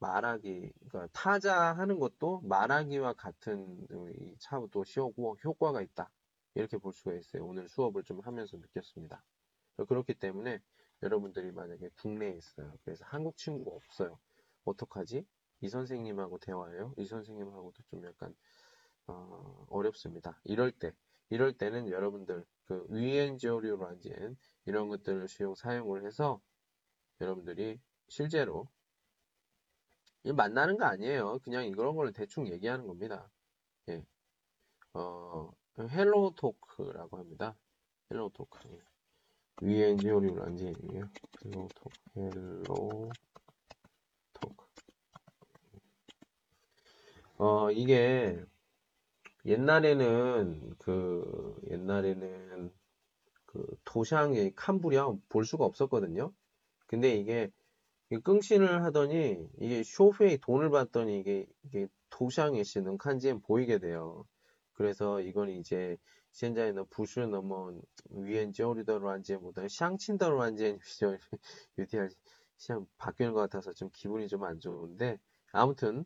[0.00, 3.86] 말하기, 그러니까 타자 하는 것도 말하기와 같은
[4.38, 6.10] 차도 쉬우고 효과가 있다.
[6.54, 7.46] 이렇게 볼 수가 있어요.
[7.46, 9.22] 오늘 수업을 좀 하면서 느꼈습니다.
[9.88, 10.60] 그렇기 때문에
[11.02, 12.72] 여러분들이 만약에 국내에 있어요.
[12.84, 14.18] 그래서 한국 친구가 없어요.
[14.64, 15.24] 어떡하지?
[15.62, 16.94] 이 선생님하고 대화해요?
[16.96, 18.34] 이 선생님하고도 좀 약간
[19.06, 20.40] 어, 어렵습니다.
[20.44, 20.92] 이럴 때,
[21.28, 24.36] 이럴 때는 여러분들 그 语言交流软件
[24.66, 26.40] 이런 것들을 수용 사용을 해서
[27.20, 28.68] 여러분들이 실제로
[30.24, 31.38] 만나는 거 아니에요.
[31.42, 33.30] 그냥 이런 걸 대충 얘기하는 겁니다.
[33.88, 34.04] 예.
[34.92, 37.56] 어, HelloTalk이라고 합니다.
[38.10, 38.58] HelloTalk.
[39.62, 40.74] 语言交流软件이에요.
[41.44, 41.96] HelloTalk.
[42.16, 44.66] HelloTalk.
[47.38, 48.44] 어, 이게
[49.46, 52.72] 옛날에는 그 옛날에는
[53.46, 56.32] 그 도샹의 캄부려 볼 수가 없었거든요.
[56.86, 57.50] 근데 이게
[58.18, 64.26] 끙신을 하더니 이게 쇼페이 돈을 받더니 이게 이게 도샹에 씨는 칸지엔 보이게 돼요.
[64.74, 65.96] 그래서 이건 이제
[66.34, 70.78] 현재는 부슈 넘어온 뭐 위엔 저우리더로 한지보다 샹친더로 한지엔
[71.78, 72.10] 유디알
[72.56, 75.18] 시장 바뀌는 것 같아서 좀 기분이 좀 안 좋은데
[75.52, 76.04] 아무튼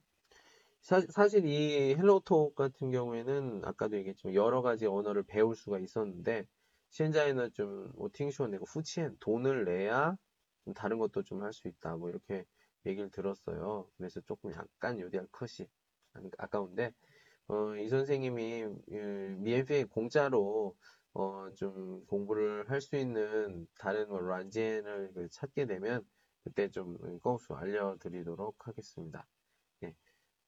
[0.83, 6.47] 사, 실이 헬로톡 같은 경우에는 아까도 얘기했지만 여러 가지 언어를 배울 수가 있었는데
[6.93, 10.17] 현재는 좀 뭐 오팅쇼 내고 후치엔 돈을 내야
[10.75, 12.45] 다른 것도 좀 할 수 있다 뭐 이렇게
[12.87, 13.89] 얘기를 들었어요.
[13.97, 15.69] 그래서 조금 약간 요디할 컷이
[16.39, 16.93] 아까운데
[17.49, 18.65] 어, 이 선생님이
[19.39, 20.77] 미엔페이 공짜로
[21.15, 26.07] 어, 좀 공부를 할 수 있는 다른 뭐 란젠을 그 찾게 되면
[26.45, 29.27] 그때 좀 꼭수 알려드리도록 하겠습니다.
[29.85, 29.95] 예.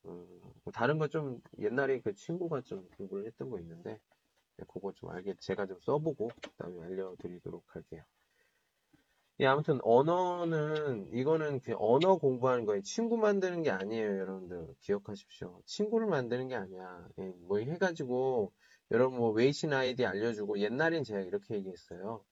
[0.04, 0.26] 어,
[0.64, 4.00] 뭐 다른 거 좀 옛날에 그 친구가 좀 공부를 했던 거 있는데
[4.58, 8.04] 네, 그거 좀 알게 제가 좀 써보고 그다음에 알려드리도록 할게요.
[9.40, 12.80] 예, 아무튼 언어는 이거는 그 언어 공부하는 거예요.
[12.82, 15.60] 친구 만드는 게 아니에요, 여러분들 기억하십시오.
[15.66, 17.06] 친구를 만드는 게 아니야.
[17.18, 18.52] 예, 뭐 해가지고
[18.92, 22.24] 여러분 뭐 웨이신 아이디 알려주고 옛날엔 제가 이렇게 얘기했어요.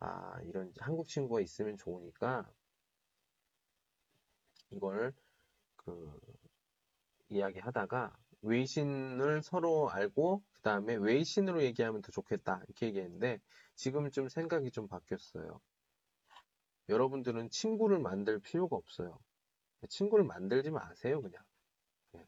[0.00, 2.46] 아 이런 한국 친구가 있으면 좋으니까
[4.70, 5.14] 이걸
[5.76, 6.18] 그
[7.30, 13.40] 이야기하다가 웨이신을 서로 알고 그 다음에 웨이신으로 얘기하면 더 좋겠다 이렇게 얘기했는데
[13.74, 15.60] 지금 좀 생각이 좀 바뀌었어요.
[16.88, 19.18] 여러분들은 친구를 만들 필요가 없어요.
[19.88, 21.42] 친구를 만들지 마세요, 그냥.
[22.16, 22.26] 예.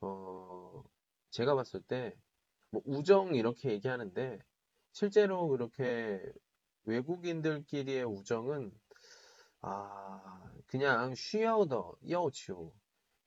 [0.00, 0.82] 어,
[1.30, 2.16] 제가 봤을 때,
[2.70, 4.38] 뭐 우정 이렇게 얘기하는데,
[4.92, 6.22] 실제로 그렇게
[6.84, 8.72] 외국인들끼리의 우정은,
[9.60, 12.72] 아, 그냥 쉬어더, 여치오.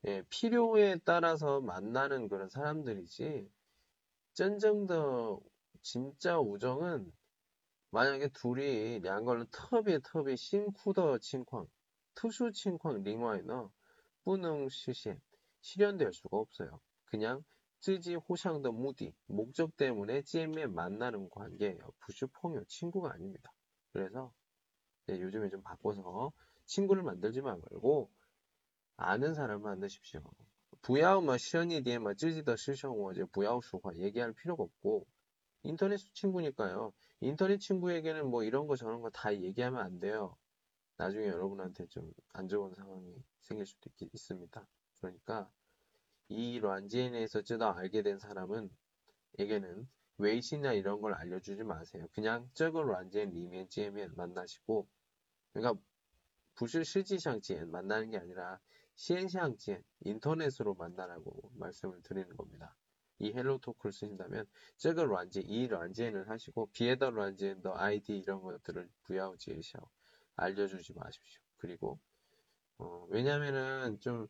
[0.05, 3.49] 예, 필요에 따라서 만나는 그런 사람들이지,
[4.33, 5.41] 쩐정더,
[5.81, 7.11] 진짜 우정은
[7.96, 11.68] 만약에 둘이 량个人特别特别 辛苦的 情况,
[12.14, 13.70] 특수 情况另外呢
[14.22, 15.20] 不能实现
[15.60, 16.80] 실현될 수가 없어요.
[17.04, 17.44] 그냥
[17.80, 21.78] 쯔지 호상의 무디 목적 때문에 찌에 만나는 관계예요.
[22.00, 23.52] 부슈퐁요 친구가 아닙니다.
[23.92, 24.32] 그래서
[25.06, 26.32] 네, 요즘에 좀 바꿔서
[26.64, 28.10] 친구를 만들지 말고
[28.96, 30.22] 아는 사람을 만드십시오.
[30.82, 35.06] 부야우마 시연이 뒤에마 쯔지더 실성어제 부야우수화 얘기할 필요가 없고
[35.64, 36.92] 인터넷 친구니까요.
[37.21, 40.37] 인터넷 친구에게는 뭐 이런 거 저런 거 다 얘기하면 안 돼요.
[40.97, 44.67] 나중에 여러분한테 좀 안 좋은 상황이 생길 수도 있, 있습니다.
[45.01, 45.49] 그러니까
[46.29, 48.69] 이 란지엔에서 쯔다 알게 된 사람은
[49.39, 49.87] 에게는
[50.19, 52.07] 웨이신이나 이런 걸 알려주지 마세요.
[52.13, 54.87] 그냥 저거 란지엔 리면 찌에면 만나시고
[55.53, 55.81] 그러니까
[56.55, 58.59] 부실 실지샹지엔 만나는 게 아니라
[58.95, 62.75] 시엔샹지엔 인터넷으로 만나라고 말씀을 드리는 겁니다.
[63.19, 64.45] 이 HelloTalk을 쓰신다면
[64.77, 69.79] 这个 软件 이 软件을 하시고 别的软件的 아이디 이런 것들을 不要介绍
[70.35, 71.41] 알려주지 마십시오.
[71.57, 71.99] 그리고
[72.77, 74.27] 어, 왜냐면은 좀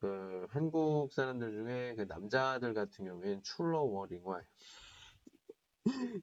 [0.00, 4.42] 그 한국 사람들 중에 그 남자들 같은 경우에는 출러 워링와요.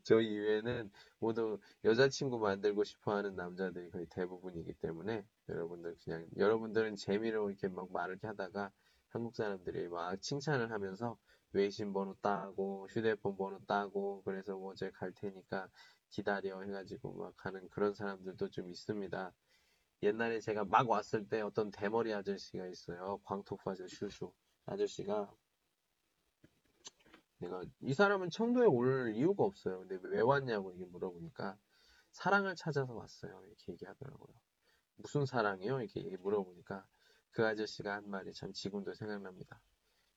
[0.03, 7.49] 저 이외에는 모두 여자친구 만들고 싶어 하는 남자들이 거의 대부분이기 때문에 여러분들 그냥 여러분들은 재미로
[7.51, 8.72] 이렇게 막 말을 하다가
[9.09, 11.18] 한국 사람들이 막 칭찬을 하면서
[11.57, 15.67] 외신 번호 따고 휴대폰 번호 따고 그래서 뭐 어제 갈 테니까
[16.09, 19.33] 기다려 해가지고 막 가는 그런 사람들도 좀 있습니다.
[20.03, 23.19] 옛날에 제가 막 왔을 때 어떤 대머리 아저씨가 있어요.
[23.23, 24.31] 광토파저 슈슈
[24.67, 25.33] 아저씨가
[27.39, 29.79] 내가 이 사람은 청도에 올 이유가 없어요.
[29.79, 31.57] 근데 왜 왔냐고 이게 물어보니까
[32.11, 33.43] 사랑을 찾아서 왔어요.
[33.47, 34.33] 이렇게 얘기하더라고요.
[34.97, 35.81] 무슨 사랑이요?
[35.81, 36.85] 이렇게 물어보니까
[37.31, 39.59] 그 아저씨가 한 말이 참 지금도 생각납니다.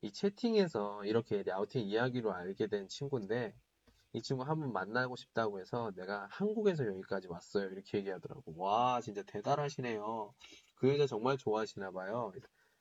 [0.02, 3.54] 이 채팅에서 이렇게 랴오팅 이야기로 알게 된 친구인데
[4.12, 7.68] 이 친구 한번 만나고 싶다고 해서 내가 한국에서 여기까지 왔어요.
[7.70, 8.54] 이렇게 얘기하더라고.
[8.56, 10.34] 와, 진짜 대단하시네요.
[10.74, 12.32] 그 여자 정말 좋아하시나 봐요.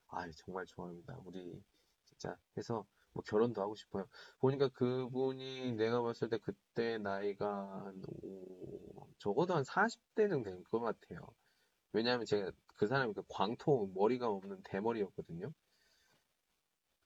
[0.07, 1.19] 아, 정말 좋아합니다.
[1.25, 1.61] 우리
[2.05, 4.07] 진짜 해서 뭐 결혼도 하고 싶어요.
[4.39, 11.27] 보니까 그분이 내가 봤을 때 그때 나이가 한 오, 적어도 한 40대 정도 된것 같아요.
[11.91, 15.51] 왜냐하면 제가 그 사람이 그 광토 머리가 없는 대머리였거든요.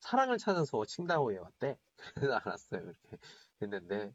[0.04, 1.78] 사랑을 찾아서 칭다오에 왔대.
[2.16, 2.82] 그래서 알았어요.
[2.82, 3.18] 이렇게
[3.62, 4.14] 했는데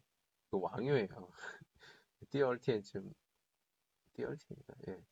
[0.51, 1.07] 그 왕요예요.
[2.29, 3.11] 띠얼티엔 지금
[4.13, 4.75] 띠얼티입니다.
[4.89, 5.03] 예.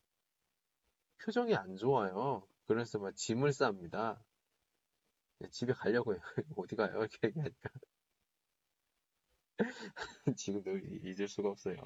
[1.24, 2.46] 표정이 안 좋아요.
[2.66, 4.22] 그래서 막 짐을 쌉니다.
[5.42, 6.22] 예, 집에 가려고 해요.
[6.56, 7.00] 어디 가요?
[7.00, 7.70] 이렇게 얘기하니까.
[10.36, 11.76] 지금도 잊을 수가 없어요.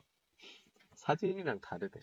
[0.97, 2.01] 사진이랑 다르대.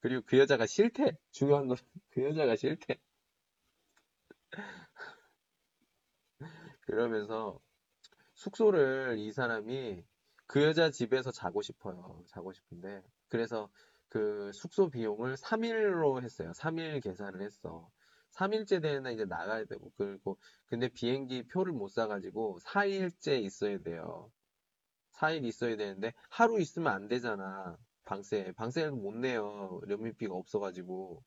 [0.00, 1.16] 그리고 그 여자가 싫대.
[1.30, 1.76] 중요한 건
[2.10, 2.98] 그 여자가 싫대.
[6.86, 7.60] 그러면서
[8.34, 10.04] 숙소를 이 사람이
[10.46, 12.22] 그 여자 집에서 자고 싶어요.
[12.28, 13.68] 자고 싶은데 그래서
[14.08, 16.52] 그 숙소 비용을 3일로 했어요.
[16.52, 17.90] 3일 계산을 했어.
[18.32, 24.30] 3일째 되는 이제 나가야 되고 그리고 근데 비행기 표를 못 사가지고 4일째 있어야 돼요.
[25.14, 27.76] 4일 있어야 되는데 하루 있으면 안 되잖아.
[28.04, 29.80] 방세 방세를 못 내요.
[29.88, 31.24] 연민비가 없어가지고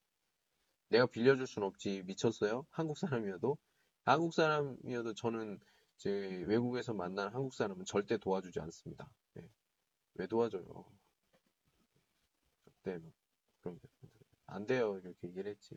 [0.89, 2.03] 내가 빌려줄 순 없지.
[2.05, 2.65] 미쳤어요?
[2.71, 3.57] 한국 사람이어도
[4.05, 5.59] 한국 사람이어도 저는
[5.97, 6.09] 이제
[6.47, 9.11] 외국에서 만난 한국 사람은 절대 도와주지 않습니다.
[9.37, 9.49] 예.
[10.15, 10.85] 왜 도와줘요?
[12.63, 13.11] 절대 뭐
[13.61, 13.79] 그런
[14.47, 14.99] 안 돼요.
[15.03, 15.75] 이렇게 얘기를 했지.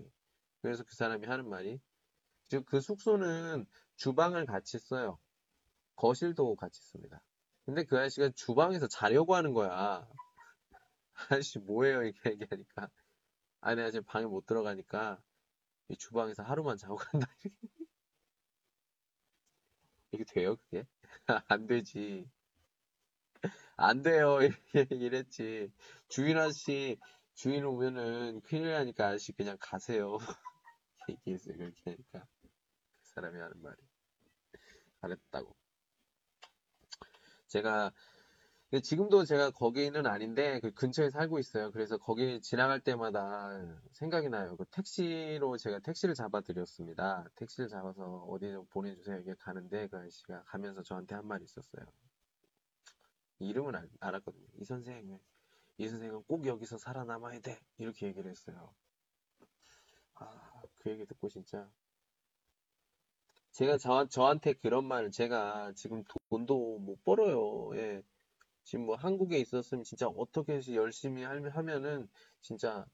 [0.63, 1.81] 그래서 그 사람이 하는 말이
[2.49, 3.67] 즉 그 숙소는
[3.97, 5.19] 주방을 같이 써요.
[5.97, 7.23] 거실도 같이 씁니다.
[7.65, 10.07] 근데 그 아저씨가 주방에서 자려고 하는 거야.
[11.31, 12.03] 아저씨 뭐예요?
[12.03, 12.91] 이렇게 얘기하니까
[13.61, 15.21] 아니 내가 지금 방에 못 들어가니까
[15.89, 17.27] 이 주방에서 하루만 자고 간다.
[20.13, 20.87] 이게 돼요, 그게?
[21.49, 22.29] 안 되지.
[23.77, 24.39] 안 돼요.
[24.91, 25.73] 이랬지.
[26.09, 26.99] 주인 아저씨,
[27.35, 30.19] 주인 오면은 큰일 나니까 아저씨 그냥 가세요.
[31.09, 31.57] 얘기했어요.
[31.57, 32.27] 그렇게 하니까.
[32.43, 32.49] 그
[33.15, 33.77] 사람이 하는 말이.
[35.01, 35.57] 잘했다고.
[37.49, 37.93] 제가,
[38.81, 41.71] 지금도 제가 거기는 아닌데, 그 근처에 살고 있어요.
[41.73, 43.51] 그래서 거기 지나갈 때마다
[43.93, 44.57] 생각이 나요.
[44.57, 47.27] 그 택시로 제가 택시를 잡아드렸습니다.
[47.37, 49.19] 택시를 잡아서 어디 좀 보내주세요.
[49.21, 51.85] 이게 가는데, 그 아저씨가 가면서 저한테 한 말이 있었어요.
[53.41, 54.47] 이름은 알, 알았거든요.
[54.59, 55.19] 이 선생,
[55.77, 57.61] 이 선생은 꼭 여기서 살아남아야 돼.
[57.77, 58.73] 이렇게 얘기를 했어요.
[60.15, 61.69] 아, 그 얘기 듣고 진짜.
[63.53, 67.71] 제가 저, 저한테 그런 말을 제가 지금 돈도 못 벌어요.
[67.77, 68.03] 예.
[68.65, 72.09] 지금 뭐 한국에 있었으면 진짜 어떻게 해서 열심히 할- 하면은
[72.41, 72.87] 진짜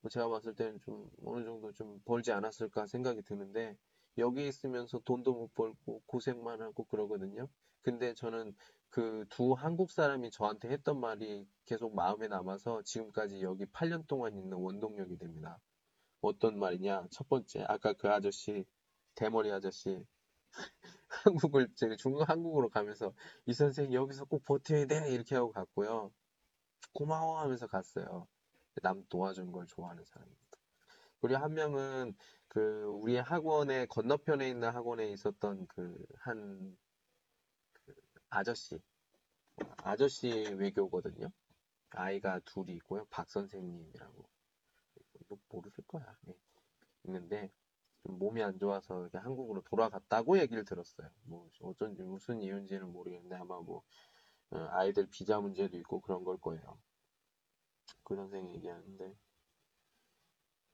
[0.00, 3.76] 뭐 제가 봤을 때는 좀 어느 정도 좀 벌지 않았을까 생각이 드는데
[4.18, 7.48] 여기 있으면서 돈도 못 벌고 고생만 하고 그러거든요.
[7.82, 8.54] 근데 저는
[8.90, 14.56] 그 두 한국 사람이 저한테 했던 말이 계속 마음에 남아서 지금까지 여기 8년 동안 있는
[14.56, 15.58] 원동력이 됩니다.
[16.20, 17.06] 어떤 말이냐?
[17.10, 18.64] 첫 번째, 아까 그 아저씨,
[19.14, 20.04] 대머리 아저씨,
[21.08, 23.12] 한국을, 제가 중국 한국으로 가면서
[23.46, 25.10] 이 선생 여기서 꼭 버텨야 돼!
[25.10, 26.12] 이렇게 하고 갔고요.
[26.92, 28.26] 고마워 하면서 갔어요.
[28.82, 30.58] 남 도와주는 걸 좋아하는 사람입니다.
[31.20, 32.16] 그리고 한 명은
[32.48, 36.76] 그 우리 학원의 건너편에 있는 학원에 있었던 그한
[38.30, 38.78] 아저씨,
[39.78, 41.30] 아저씨 외교거든요.
[41.90, 43.06] 아이가 둘이 있고요.
[43.10, 44.28] 박 선생님이라고.
[45.28, 46.16] 뭐 모르실 거야.
[46.22, 46.34] 네.
[47.04, 47.67] 있는데 좀
[48.12, 51.08] 몸이 안 좋아서 이렇게 한국으로 돌아갔다고 얘기를 들었어요.
[51.24, 53.82] 뭐 어쩐지 무슨 이유인지는 모르겠는데 아마 뭐
[54.50, 56.78] 어, 아이들 비자 문제도 있고 그런 걸 거예요.
[58.04, 59.14] 그 선생이 얘기하는데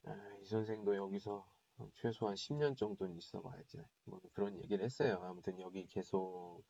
[0.04, 1.46] 아, 이 선생도 여기서
[1.94, 3.82] 최소한 10년 정도는 있어 봐야지.
[4.04, 5.20] 뭐 그런 얘기를 했어요.
[5.24, 6.62] 아무튼 여기 계속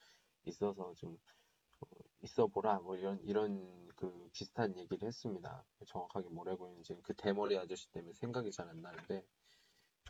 [0.47, 1.19] 있어서 좀
[1.81, 1.87] 어,
[2.23, 2.81] 있어 보라.
[2.81, 5.65] 뭐 이런 이런 그 비슷한 얘기를 했습니다.
[5.87, 9.25] 정확하게 뭐라고 했는지 그 대머리 아저씨 때문에 생각이 잘 안 나는데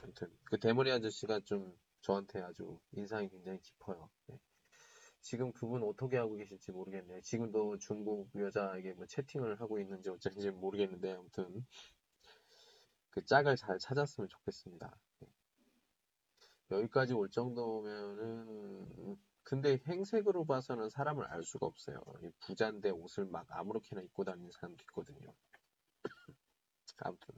[0.05, 4.11] 아무튼 그 대머리 아저씨가 좀 저한테 아주 인상이 굉장히 깊어요.
[4.27, 4.39] 네.
[5.21, 7.23] 지금 그분 어떻게 하고 계실지 모르겠네요.
[7.23, 11.67] 지금도 중국 여자에게 뭐 채팅을 하고 있는지 어쩐지 모르겠는데 아무튼
[13.09, 14.95] 그 짝을 잘 찾았으면 좋겠습니다.
[15.21, 15.29] 네.
[16.71, 22.03] 여기까지 올 정도면은 근데 행색으로 봐서는 사람을 알 수가 없어요.
[22.41, 25.35] 부자인데 옷을 막 아무렇게나 입고 다니는 사람도 있거든요.
[26.99, 27.35] 아무튼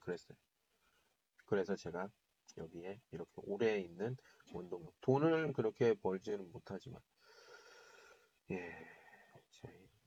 [0.00, 0.47] 그랬어요.
[1.48, 2.08] 그래서 제가
[2.58, 4.16] 여기에 이렇게 오래 있는
[4.52, 4.92] 원동력.
[5.00, 7.00] 돈을 그렇게 벌지는 못하지만,
[8.50, 8.74] 예,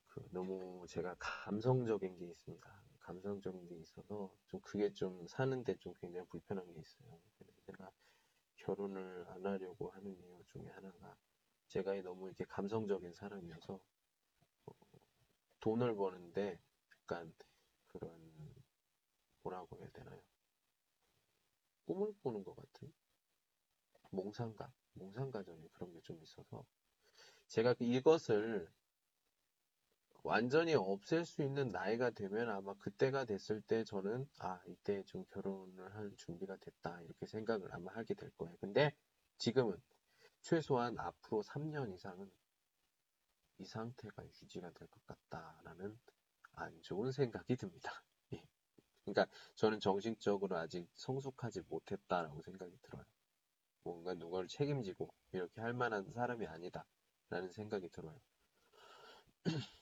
[0.08, 2.84] 그 너무 제가 감성적인 게 있습니다.
[3.00, 7.20] 감성적인 게 있어서 좀 그게 좀 사는데 좀 굉장히 불편한 게 있어요.
[7.66, 7.92] 제가
[8.56, 11.18] 결혼을 안 하려고 하는 이유 중에 하나가
[11.68, 13.80] 제가 너무 이렇게 감성적인 사람이어서
[14.66, 14.72] 어,
[15.60, 16.60] 돈을 버는데
[16.92, 17.34] 약간
[17.88, 18.12] 그런
[19.42, 20.22] 뭐라고 해야 되나요?
[21.86, 22.94] 꿈을 꾸는 것 같은
[24.12, 26.66] 몽상가, 몽상가적인 그런 게 좀 있어서
[27.48, 28.70] 제가 이것을
[30.24, 35.94] 완전히 없앨 수 있는 나이가 되면 아마 그때가 됐을 때 저는 아 이때 좀 결혼을
[35.96, 38.56] 할 준비가 됐다 이렇게 생각을 아마 하게 될 거예요.
[38.60, 38.96] 근데
[39.38, 39.82] 지금은
[40.42, 42.32] 최소한 앞으로 3년 이상은
[43.60, 45.98] 이 상태가 유지가 될 것 같다라는
[46.54, 48.04] 안 좋은 생각이 듭니다.
[49.08, 49.12] 예.
[49.14, 53.04] 그러니까 저는 정신적으로 아직 성숙하지 못했다라고 생각이 들어요.
[53.84, 58.20] 뭔가 누구를 책임지고 이렇게 할 만한 사람이 아니다라는 생각이 들어요.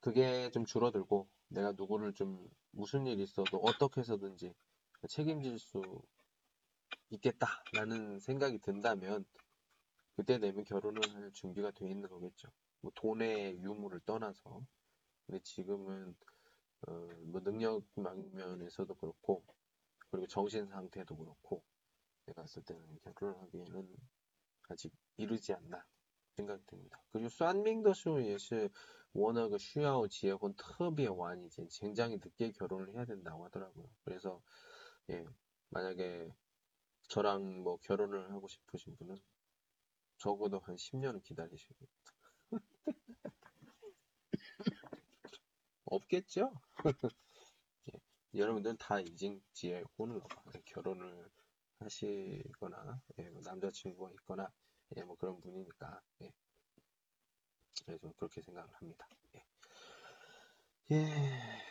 [0.00, 4.54] 그게 좀 줄어들고 내가 누구를 좀 무슨 일 있어도 어떻게 해서든지
[5.08, 5.82] 책임질 수
[7.10, 9.24] 있겠다라는 생각이 든다면
[10.16, 12.48] 그때 되면 결혼을 할 준비가 돼 있는 거겠죠.
[12.80, 14.64] 뭐 돈의 유무를 떠나서.
[15.26, 16.16] 근데 지금은
[16.88, 16.92] 어,
[17.24, 19.44] 뭐 능력 면에서도 그렇고
[20.10, 21.62] 그리고 정신 상태도 그렇고
[22.26, 23.96] 내가 봤을 때는 결혼하기에는
[24.68, 25.84] 아직 이르지 않나
[26.36, 27.02] 생각됩니다.
[27.12, 28.70] 그리고 싼밍더쇼也是
[29.12, 33.90] 워낙 쉬야오 지역은 특비의 완이 이제 굉장히 늦게 결혼을 해야 된다고 하더라고요.
[34.04, 34.40] 그래서
[35.10, 35.24] 예
[35.70, 36.32] 만약에
[37.08, 39.16] 저랑 뭐 결혼을 하고 싶으신 분은
[40.18, 41.88] 적어도 한 10년은 기다리시고
[45.90, 46.52] 없겠죠?
[47.92, 48.00] 예,
[48.34, 50.20] 여러분들은 다 인증지에 혼을
[50.64, 51.28] 결혼을
[51.80, 54.50] 하시거나 예, 뭐 남자친구가 있거나
[54.96, 56.32] 예, 뭐 그런 분이니까 예.
[57.84, 59.06] 그래서 그렇게 생각을 합니다.
[59.34, 59.44] 예.
[60.92, 61.70] 예.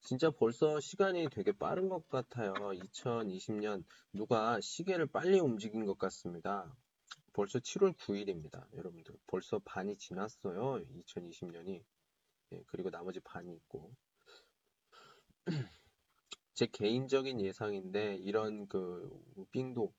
[0.00, 2.52] 진짜 벌써 시간이 되게 빠른 것 같아요.
[2.54, 6.74] 2020년 누가 시계를 빨리 움직인 것 같습니다.
[7.32, 8.66] 벌써 7월 9일입니다.
[8.76, 10.84] 여러분들 벌써 반이 지났어요.
[10.84, 11.84] 2020년이
[12.52, 13.94] 예, 그리고 나머지 반이 있고
[16.54, 19.10] 제 개인적인 예상인데 이런 그
[19.52, 19.92] 빙도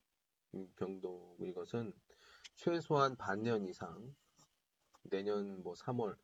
[0.78, 1.94] 병도 이것은
[2.56, 4.16] 최소한 반년 이상
[5.04, 6.18] 내년 뭐 3월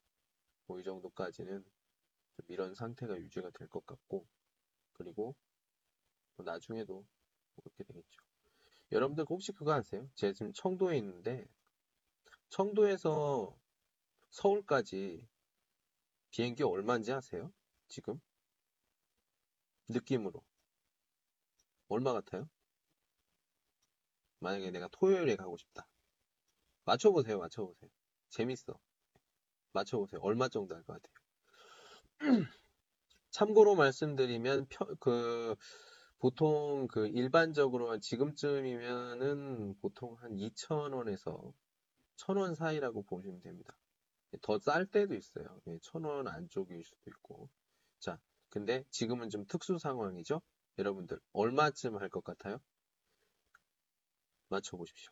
[0.68, 1.64] 뭐 이 정도까지는
[2.50, 4.28] 이런 상태가 유지가 될 것 같고
[4.94, 5.36] 그리고
[6.36, 7.06] 뭐 나중에도
[7.56, 8.22] 그렇게 되겠죠.
[8.92, 10.10] 여러분들 혹시 그거 아세요?
[10.16, 11.48] 제가 지금 청도에 있는데
[12.50, 13.58] 청도에서
[14.32, 15.28] 서울까지
[16.32, 17.52] 비행기 얼마인지 아세요?
[17.90, 18.20] 지금?
[19.90, 20.44] 느낌으로.
[21.90, 22.50] 얼마 같아요?
[24.40, 25.88] 만약에 내가 토요일에 가고 싶다.
[26.86, 27.92] 맞춰보세요, 맞춰보세요.
[28.30, 28.80] 재밌어.
[29.74, 30.22] 맞춰보세요.
[30.24, 31.14] 얼마 정도 할 것 같아요?
[33.32, 35.56] 참고로 말씀드리면, 펴, 그,
[36.20, 41.54] 보통 그 일반적으로 지금쯤이면은 보통 한 2,000원에서
[42.18, 43.78] 1,000원 사이라고 보시면 됩니다.
[44.42, 45.60] 더 쌀 때도 있어요.
[45.66, 47.50] 1,000원 안쪽일 수도 있고.
[48.00, 48.20] 자,
[48.50, 50.42] 근데 지금은 좀 특수 상황이죠?
[50.78, 52.60] 여러분들, 얼마쯤 할 것 같아요?
[54.50, 55.12] 맞춰보십시오.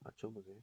[0.00, 0.62] 맞춰보세요.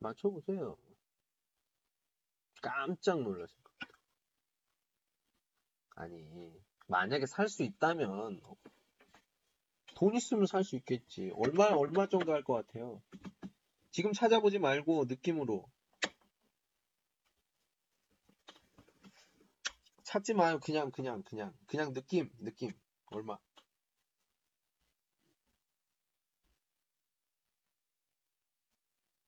[0.00, 0.76] 맞춰보세요.
[2.62, 3.98] 깜짝 놀라실 겁니다.
[5.96, 6.52] 아니,
[6.86, 8.40] 만약에 살 수 있다면,
[9.94, 11.30] 돈 있으면 살 수 있겠지.
[11.34, 13.02] 얼마, 얼마 정도 할 것 같아요?
[13.90, 15.68] 지금 찾아보지 말고, 느낌으로.
[20.04, 20.58] 찾지 마요.
[20.60, 21.54] 그냥, 그냥, 그냥.
[21.66, 22.72] 그냥 느낌, 느낌.
[23.06, 23.38] 얼마.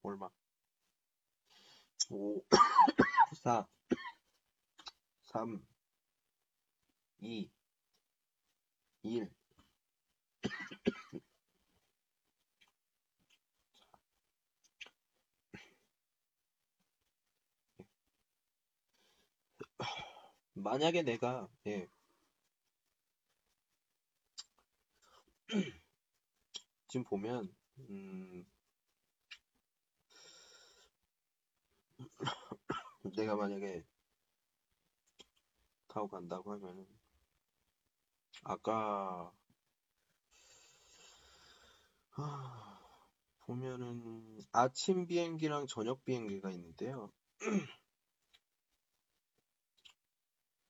[0.03, 0.31] 얼마.
[2.11, 2.43] 5,
[3.35, 3.67] 4,
[5.23, 5.63] 3,
[7.21, 7.49] 2,
[9.03, 9.31] 1.
[20.55, 21.89] 만약에 내가 예.
[26.89, 27.55] 지금 보면
[27.89, 28.45] 음,
[33.17, 33.85] 내가 만약에
[35.89, 36.87] 타고 간다고 하면은
[38.45, 39.33] 아까
[42.11, 42.81] 하,
[43.41, 47.13] 보면은 아침 비행기랑 저녁 비행기가 있는데요.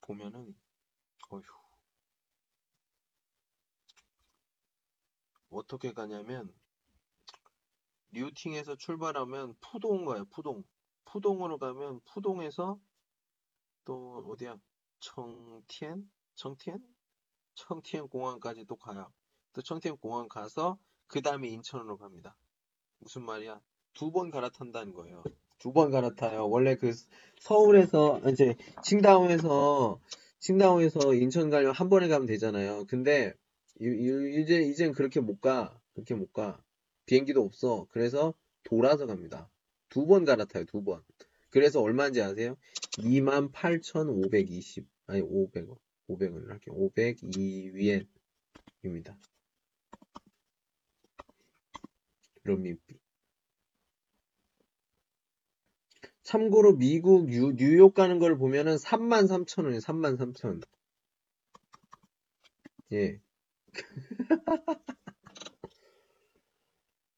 [0.01, 0.57] 보면은
[1.31, 1.43] 어휴
[5.51, 6.53] 어떻게 가냐면
[8.11, 10.65] 류팅에서 출발하면 푸동 가요 푸동
[11.05, 12.79] 푸동으로 가면 푸동에서
[13.85, 14.57] 또 어디야?
[15.01, 16.11] 청티엔?
[16.35, 16.79] 청티엔?
[17.55, 19.11] 청티엔 공항까지 또 가요.
[19.53, 22.37] 또 청티엔 공항 가서 그 다음에 인천으로 갑니다.
[22.99, 23.61] 무슨 말이야?
[23.95, 25.25] 두 번 갈아탄다는 거예요.
[25.59, 26.49] 두 번 갈아타요.
[26.49, 26.93] 원래 그
[27.41, 30.01] 서울에서 이제 칭다오에서
[30.39, 32.87] 칭다오에서 인천 가려면 한 번에 가면 되잖아요.
[32.87, 33.35] 근데
[33.81, 35.79] 이제 이젠 그렇게 못 가.
[35.95, 36.63] 그렇게 못 가.
[37.07, 37.87] 비행기도 없어.
[37.91, 38.33] 그래서
[38.63, 39.51] 돌아서 갑니다.
[39.91, 41.03] 두 번 갈아타요, 두 번.
[41.51, 42.57] 그래서 얼마인지 아세요?
[42.99, 45.77] 28,520, 아니, 500원.
[46.09, 46.75] 500원을 할게요.
[46.77, 49.17] 502위엔입니다.
[52.45, 52.99] 人民币.
[56.23, 59.81] 참고로 미국 뉴, 뉴욕 가는 걸 보면은 3만 3천 원이에요.
[59.81, 60.63] 3만 3천.
[62.93, 63.21] 예.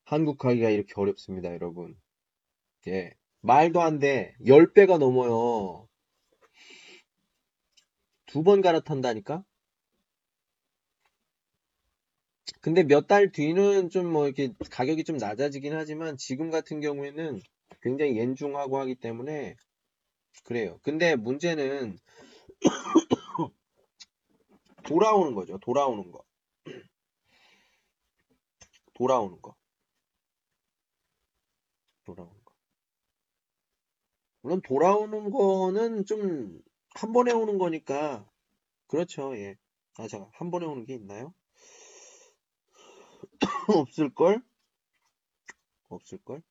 [0.05, 1.97] 한국 가기가 이렇게 어렵습니다, 여러분.
[2.89, 3.13] 예.
[3.43, 4.35] 말도 안 돼.
[4.47, 5.89] 10배가 넘어요.
[8.27, 9.45] 두 번 갈아탄다니까?
[12.61, 17.41] 근데 몇 달 뒤는 좀 뭐 이렇게 가격이 좀 낮아지긴 하지만 지금 같은 경우에는
[17.83, 19.57] 굉장히 연중하고 하기 때문에
[20.45, 20.79] 그래요.
[20.83, 21.99] 근데 문제는
[24.85, 25.59] 돌아오는 거죠.
[25.59, 26.23] 돌아오는 거.
[28.95, 29.55] 돌아오는 거.
[32.05, 32.42] 돌아오는 거.
[34.43, 36.63] 물론 돌아오는 거는 좀
[36.95, 38.29] 한 번에 오는 거니까
[38.87, 39.37] 그렇죠.
[39.37, 39.57] 예.
[39.99, 40.31] 아, 잠깐.
[40.35, 41.35] 한 번에 오는 게 있나요?
[43.69, 44.43] 없을 걸?
[45.89, 46.43] 없을 걸?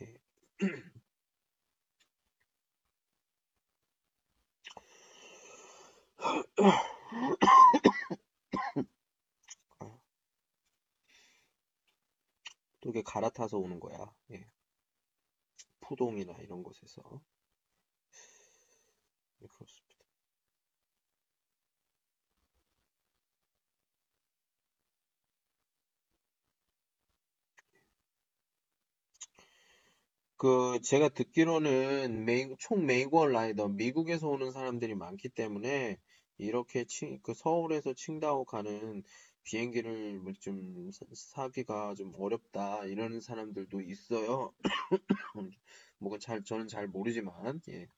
[0.00, 0.14] 예.
[12.80, 13.96] 또 이게 갈아타서 오는 거야.
[14.32, 14.46] 예.
[15.88, 17.02] 포동이나 이런 곳에서.
[19.40, 20.04] 네, 그렇습니다.
[30.36, 35.98] 그 제가 듣기로는 메이, 총 메이권 라이더 미국에서 오는 사람들이 많기 때문에
[36.38, 39.02] 이렇게 칭, 그 서울에서 칭다오 가는
[39.44, 44.52] 비행기를 좀 사기가 좀 어렵다 이러는 사람들도 있어요.
[45.98, 47.88] 뭐가 잘 저는 잘 모르지만 예.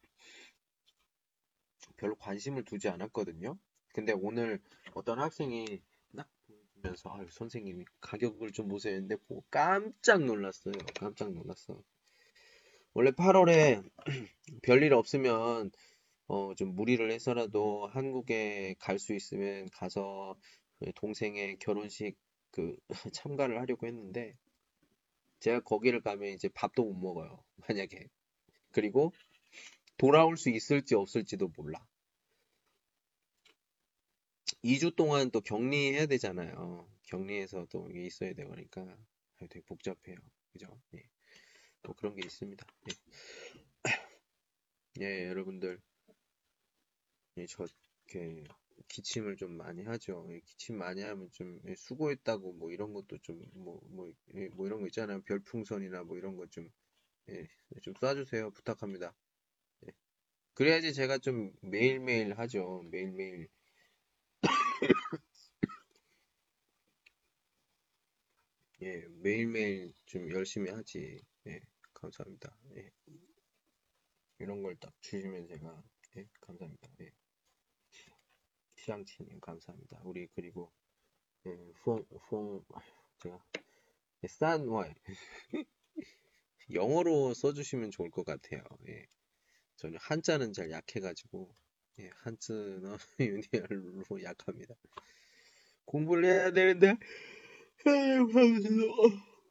[1.96, 3.58] 별로 관심을 두지 않았거든요.
[3.92, 4.60] 근데 오늘
[4.94, 5.82] 어떤 학생이
[6.16, 6.28] 딱
[6.82, 10.74] 보면서 아유 선생님이 가격을 좀 보세요 했는데 보고 깜짝 놀랐어요.
[10.98, 11.82] 깜짝 놀랐어.
[12.94, 13.82] 원래 8월에
[14.62, 15.70] 별일 없으면
[16.28, 20.36] 어, 좀 무리를 해서라도 한국에 갈 수 있으면 가서
[20.94, 22.16] 동생의 결혼식
[22.50, 22.76] 그
[23.14, 24.36] 참가를 하려고 했는데
[25.40, 27.42] 제가 거기를 가면 이제 밥도 못 먹어요.
[27.68, 28.08] 만약에.
[28.72, 29.12] 그리고
[29.96, 31.84] 돌아올 수 있을지 없을지도 몰라.
[34.62, 36.88] 2주 동안 또 격리해야 되잖아요.
[37.04, 38.96] 격리해서 또 이게 있어야 되고 그러니까
[39.38, 40.16] 되게 복잡해요.
[40.52, 40.66] 그죠?
[40.94, 41.02] 예.
[41.82, 42.66] 뭐 그런 게 있습니다.
[42.88, 42.92] 예,
[45.00, 45.80] 예 여러분들.
[47.36, 47.64] 예, 저,
[48.08, 48.44] 이렇게,
[48.90, 50.26] 기침을 좀 많이 하죠.
[50.32, 54.66] 예, 기침 많이 하면 좀 예, 수고했다고 뭐 이런 것도 좀, 뭐, 뭐, 예, 뭐
[54.68, 55.22] 이런 거 있잖아요.
[55.22, 56.70] 별풍선이나 뭐 이런 거 좀,
[57.30, 57.48] 예,
[57.82, 58.54] 좀 쏴주세요.
[58.54, 59.14] 부탁합니다.
[59.88, 59.92] 예.
[60.54, 62.82] 그래야지 제가 좀 매일매일 하죠.
[62.90, 63.48] 매일매일.
[68.82, 71.20] 예, 매일매일 좀 열심히 하지.
[71.46, 71.60] 예,
[71.94, 72.56] 감사합니다.
[72.76, 72.90] 예.
[74.40, 75.84] 이런 걸 딱 주시면 제가,
[76.16, 76.88] 예, 감사합니다.
[77.02, 77.12] 예.
[78.80, 80.00] 시장치님, 감사합니다.
[80.04, 80.72] 우리, 그리고,
[81.46, 81.50] 예,
[81.84, 82.64] 퐁, 퐁,
[83.22, 83.38] 제가,
[84.24, 84.94] 예, 싼와이.
[86.72, 88.62] 영어로 써주시면 좋을 것 같아요.
[88.88, 89.06] 예.
[89.76, 91.54] 저는 한자는 잘 약해가지고,
[91.98, 94.74] 예, 한자는 유니얼로 약합니다.
[95.84, 96.96] 공부를 해야 되는데,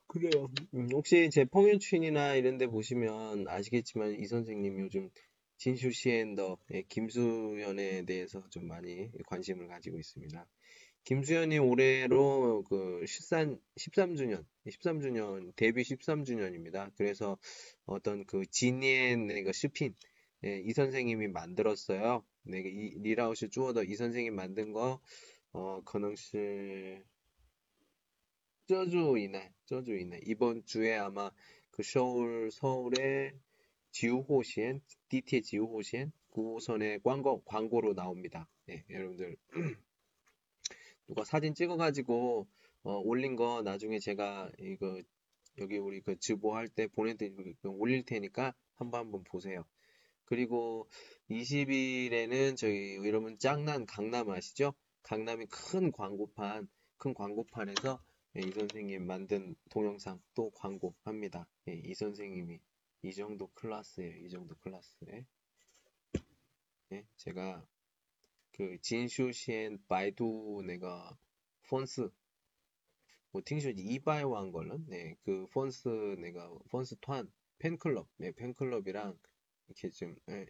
[0.08, 0.50] 그래요.
[0.74, 5.12] 음, 혹시 제 펑유춘이나 이런 데 보시면 아시겠지만 이 선생님 요즘
[5.60, 10.48] 진슈시엔더 예, 김수현에 대해서 좀 많이 관심을 가지고 있습니다.
[11.04, 16.92] 김수현이 올해로 그 13, 13주년, 13주년, 데뷔 13주년입니다.
[16.96, 17.38] 그래서
[17.86, 19.96] 어떤 그 지니엔 내가 스핀,
[20.46, 22.26] 예, 이 선생님이 만들었어요.
[22.44, 25.02] 내가 이 리라우시 쭈어더 이 선생님 만든 거,
[25.52, 27.04] 어, 그능시
[28.70, 30.20] 这주 이내, 这주 이내.
[30.26, 31.32] 이번 주에 아마
[31.72, 33.34] 그 서울, 서울의
[33.92, 38.48] 지우호시엔, DT의 지우호시엔 9호선의 광고, 광고로 나옵니다.
[38.66, 39.36] 네, 여러분들.
[41.08, 42.48] 누가 사진 찍어가지고,
[42.84, 45.02] 어, 올린 거 나중에 제가 이거,
[45.60, 49.66] 여기 우리 그直播할 때 보내드리고 올릴 테니까 한번 한번 보세요.
[50.26, 50.88] 그리고
[51.32, 54.74] 20일에는 저희 여러분 짱난 강남 아시죠?
[55.02, 58.00] 강남이 큰 광고판, 큰 광고판에서
[58.38, 61.48] 예, 이 선생님 만든 동영상 또 광고합니다.
[61.68, 62.60] 예, 이 선생님이
[63.02, 64.18] 이 정도 클라스예요.
[64.18, 65.26] 이 정도 클라스에
[66.90, 67.66] 네, 예, 제가
[68.52, 71.18] 그 진슈시엔 바이두 내가
[71.68, 72.10] 폰스
[73.32, 75.88] 뭐 팅슈지 이바이왕 걸는 네, 그 폰스
[76.20, 79.18] 내가 폰스 투한 팬클럽 네, 팬클럽이랑
[79.68, 80.48] 이렇게 좀 네, 예,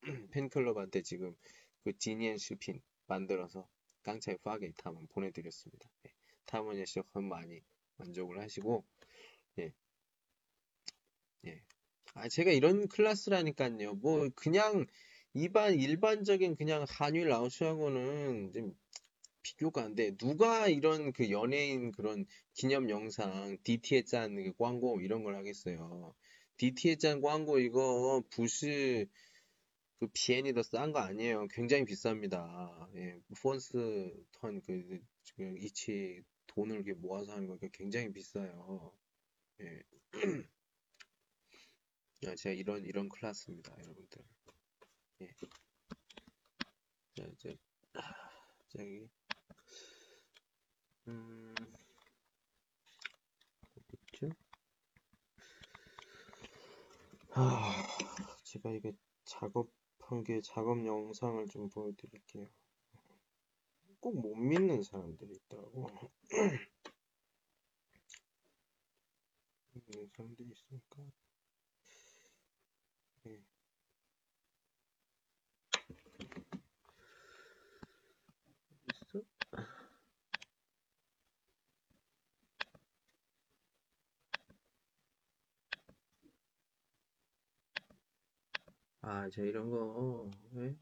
[0.32, 1.36] 팬클럽한테 지금
[1.84, 3.68] 그 지니엔 슈핀 만들어서
[4.02, 5.88] 깡차이 파게 탐은 보내드렸습니다.
[6.06, 6.14] 예, 네,
[6.46, 7.62] 탐은 시작하면 많이
[7.98, 8.84] 만족을 하시고
[9.58, 9.72] 예.
[11.44, 11.62] 예,
[12.14, 13.94] 아, 제가 이런 클래스라니까요.
[13.94, 14.86] 뭐, 그냥,
[15.34, 18.74] 일반, 일반적인 그냥 한율 라우스하고는 좀
[19.42, 20.16] 비교가 안 돼.
[20.16, 26.14] 누가 이런 그 연예인 그런 기념 영상, DT에 짠 그 광고 이런 걸 하겠어요.
[26.58, 29.06] DT에 짠 광고 이거 부스
[30.00, 31.48] 그 비엔이 더 싼 거 아니에요.
[31.48, 32.88] 굉장히 비쌉니다.
[32.96, 35.00] 예, 폰스 턴 그,
[35.36, 38.92] 그 이치 돈을 이렇게 모아서 하는 거 굉장히 비싸요.
[39.62, 39.82] 예.
[42.26, 44.24] 아, 제가 이런 이런 클래스입니다, 여러분들.
[45.22, 45.28] 예.
[47.16, 47.56] 자, 이제
[48.68, 49.08] 저기
[51.08, 51.54] 음,
[53.76, 54.28] 어딨죠?
[57.34, 57.72] 아,
[58.44, 58.92] 제가 이게
[59.24, 62.48] 작업한 게 작업 영상을 좀 보여드릴게요.
[64.00, 65.86] 꼭 못 믿는 사람들이 있더라고.
[69.74, 71.02] 믿는 사람들이 있으니까.
[73.24, 73.42] 네.
[78.92, 79.22] 있어?
[89.14, 90.74] 아, 제가 이런 거 네?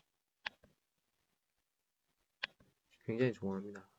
[3.05, 3.91] 굉장히 좋아합니다.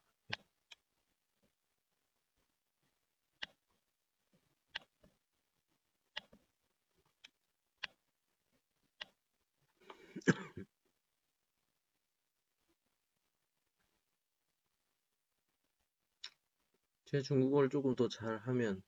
[17.04, 18.82] 제 중국어를 조금 더 잘하면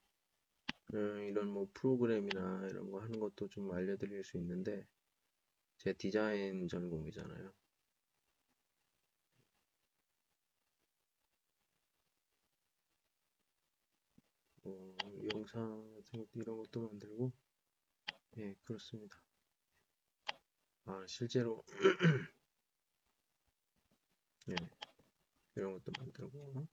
[0.93, 4.87] 어, 이런 뭐 프로그램이나 이런 거 하는 것도 좀 알려드릴 수 있는데
[5.83, 7.53] 제 디자인 전공이잖아요.
[14.63, 14.95] 어,
[15.33, 17.33] 영상 같은 것도 이런 것도 만들고
[18.37, 19.21] 예 그렇습니다.
[20.85, 21.65] 아 실제로
[24.51, 24.55] 예
[25.55, 26.65] 이런 것도 만들고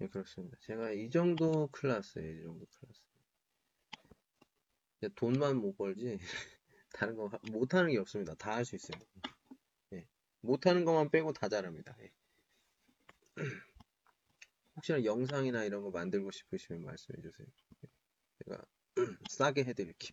[0.00, 0.56] 예, 그렇습니다.
[0.60, 3.07] 제가 이 정도 클래스예요, 이 정도 클래스.
[5.16, 6.18] 돈만 못 벌지,
[6.92, 8.34] 다른 거 못하는 게 없습니다.
[8.34, 9.00] 다 할 수 있어요.
[9.94, 10.06] 예.
[10.40, 11.96] 못하는 것만 빼고 다 잘합니다.
[12.02, 12.12] 예.
[14.76, 17.46] 혹시나 영상이나 이런 거 만들고 싶으시면 말씀해 주세요.
[17.84, 17.88] 예.
[18.44, 18.64] 제가
[19.30, 20.12] 싸게 해드릴게요.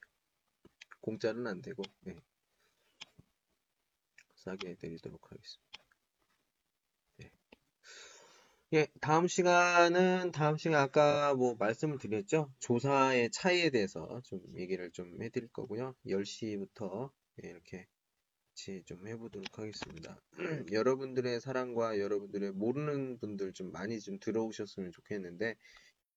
[1.02, 2.16] 공짜는 안 되고, 예.
[4.36, 5.75] 싸게 해드리도록 하겠습니다.
[8.74, 12.52] 예, 다음 시간은 다음 시간 아까 뭐 말씀을 드렸죠?
[12.60, 15.96] 조사의 차이에 대해서 좀 얘기를 좀 해드릴 거고요.
[16.06, 17.12] 10시부터
[17.44, 17.88] 예, 이렇게
[18.56, 20.20] 같이 좀 해보도록 하겠습니다.
[20.74, 25.56] 여러분들의 사랑과 여러분들의 모르는 분들 좀 많이 좀 들어오셨으면 좋겠는데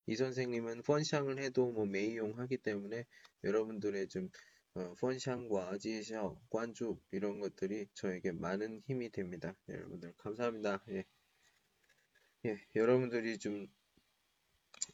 [0.07, 3.05] 이 선생님은 펀샹을 해도 뭐 매이용 하기 때문에
[3.43, 4.29] 여러분들의 좀
[4.73, 9.55] 어, 펀샹과 지셔, 관주 이런 것들이 저에게 많은 힘이 됩니다.
[9.67, 10.81] 여러분들 감사합니다.
[10.89, 11.05] 예.
[12.45, 13.67] 예, 여러분들이 좀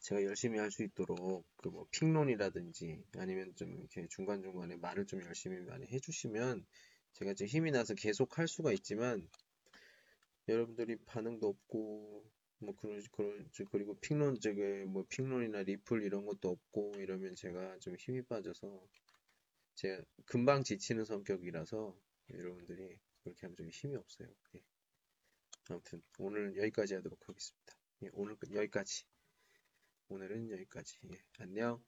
[0.00, 5.86] 제가 열심히 할 수 있도록 그뭐 픽론이라든지 아니면 좀 이렇게 중간중간에 말을 좀 열심히 많이
[5.86, 6.64] 해주시면
[7.12, 9.28] 제가 좀 힘이 나서 계속 할 수가 있지만
[10.48, 12.24] 여러분들이 반응도 없고
[12.58, 17.96] 뭐 그런 그런 그리고 픽론 쪽에 뭐 픽론이나 리플 이런 것도 없고 이러면 제가 좀
[17.96, 18.88] 힘이 빠져서
[19.76, 21.96] 제가 금방 지치는 성격이라서
[22.34, 24.28] 여러분들이 그렇게 하면 좀 힘이 없어요.
[24.56, 24.75] 예.
[25.68, 27.74] 아무튼 오늘 여기까지 하도록 하겠습니다.
[28.02, 29.04] 예, 오늘 여기까지.
[30.08, 30.98] 오늘은 여기까지.
[31.10, 31.82] 예, 안녕.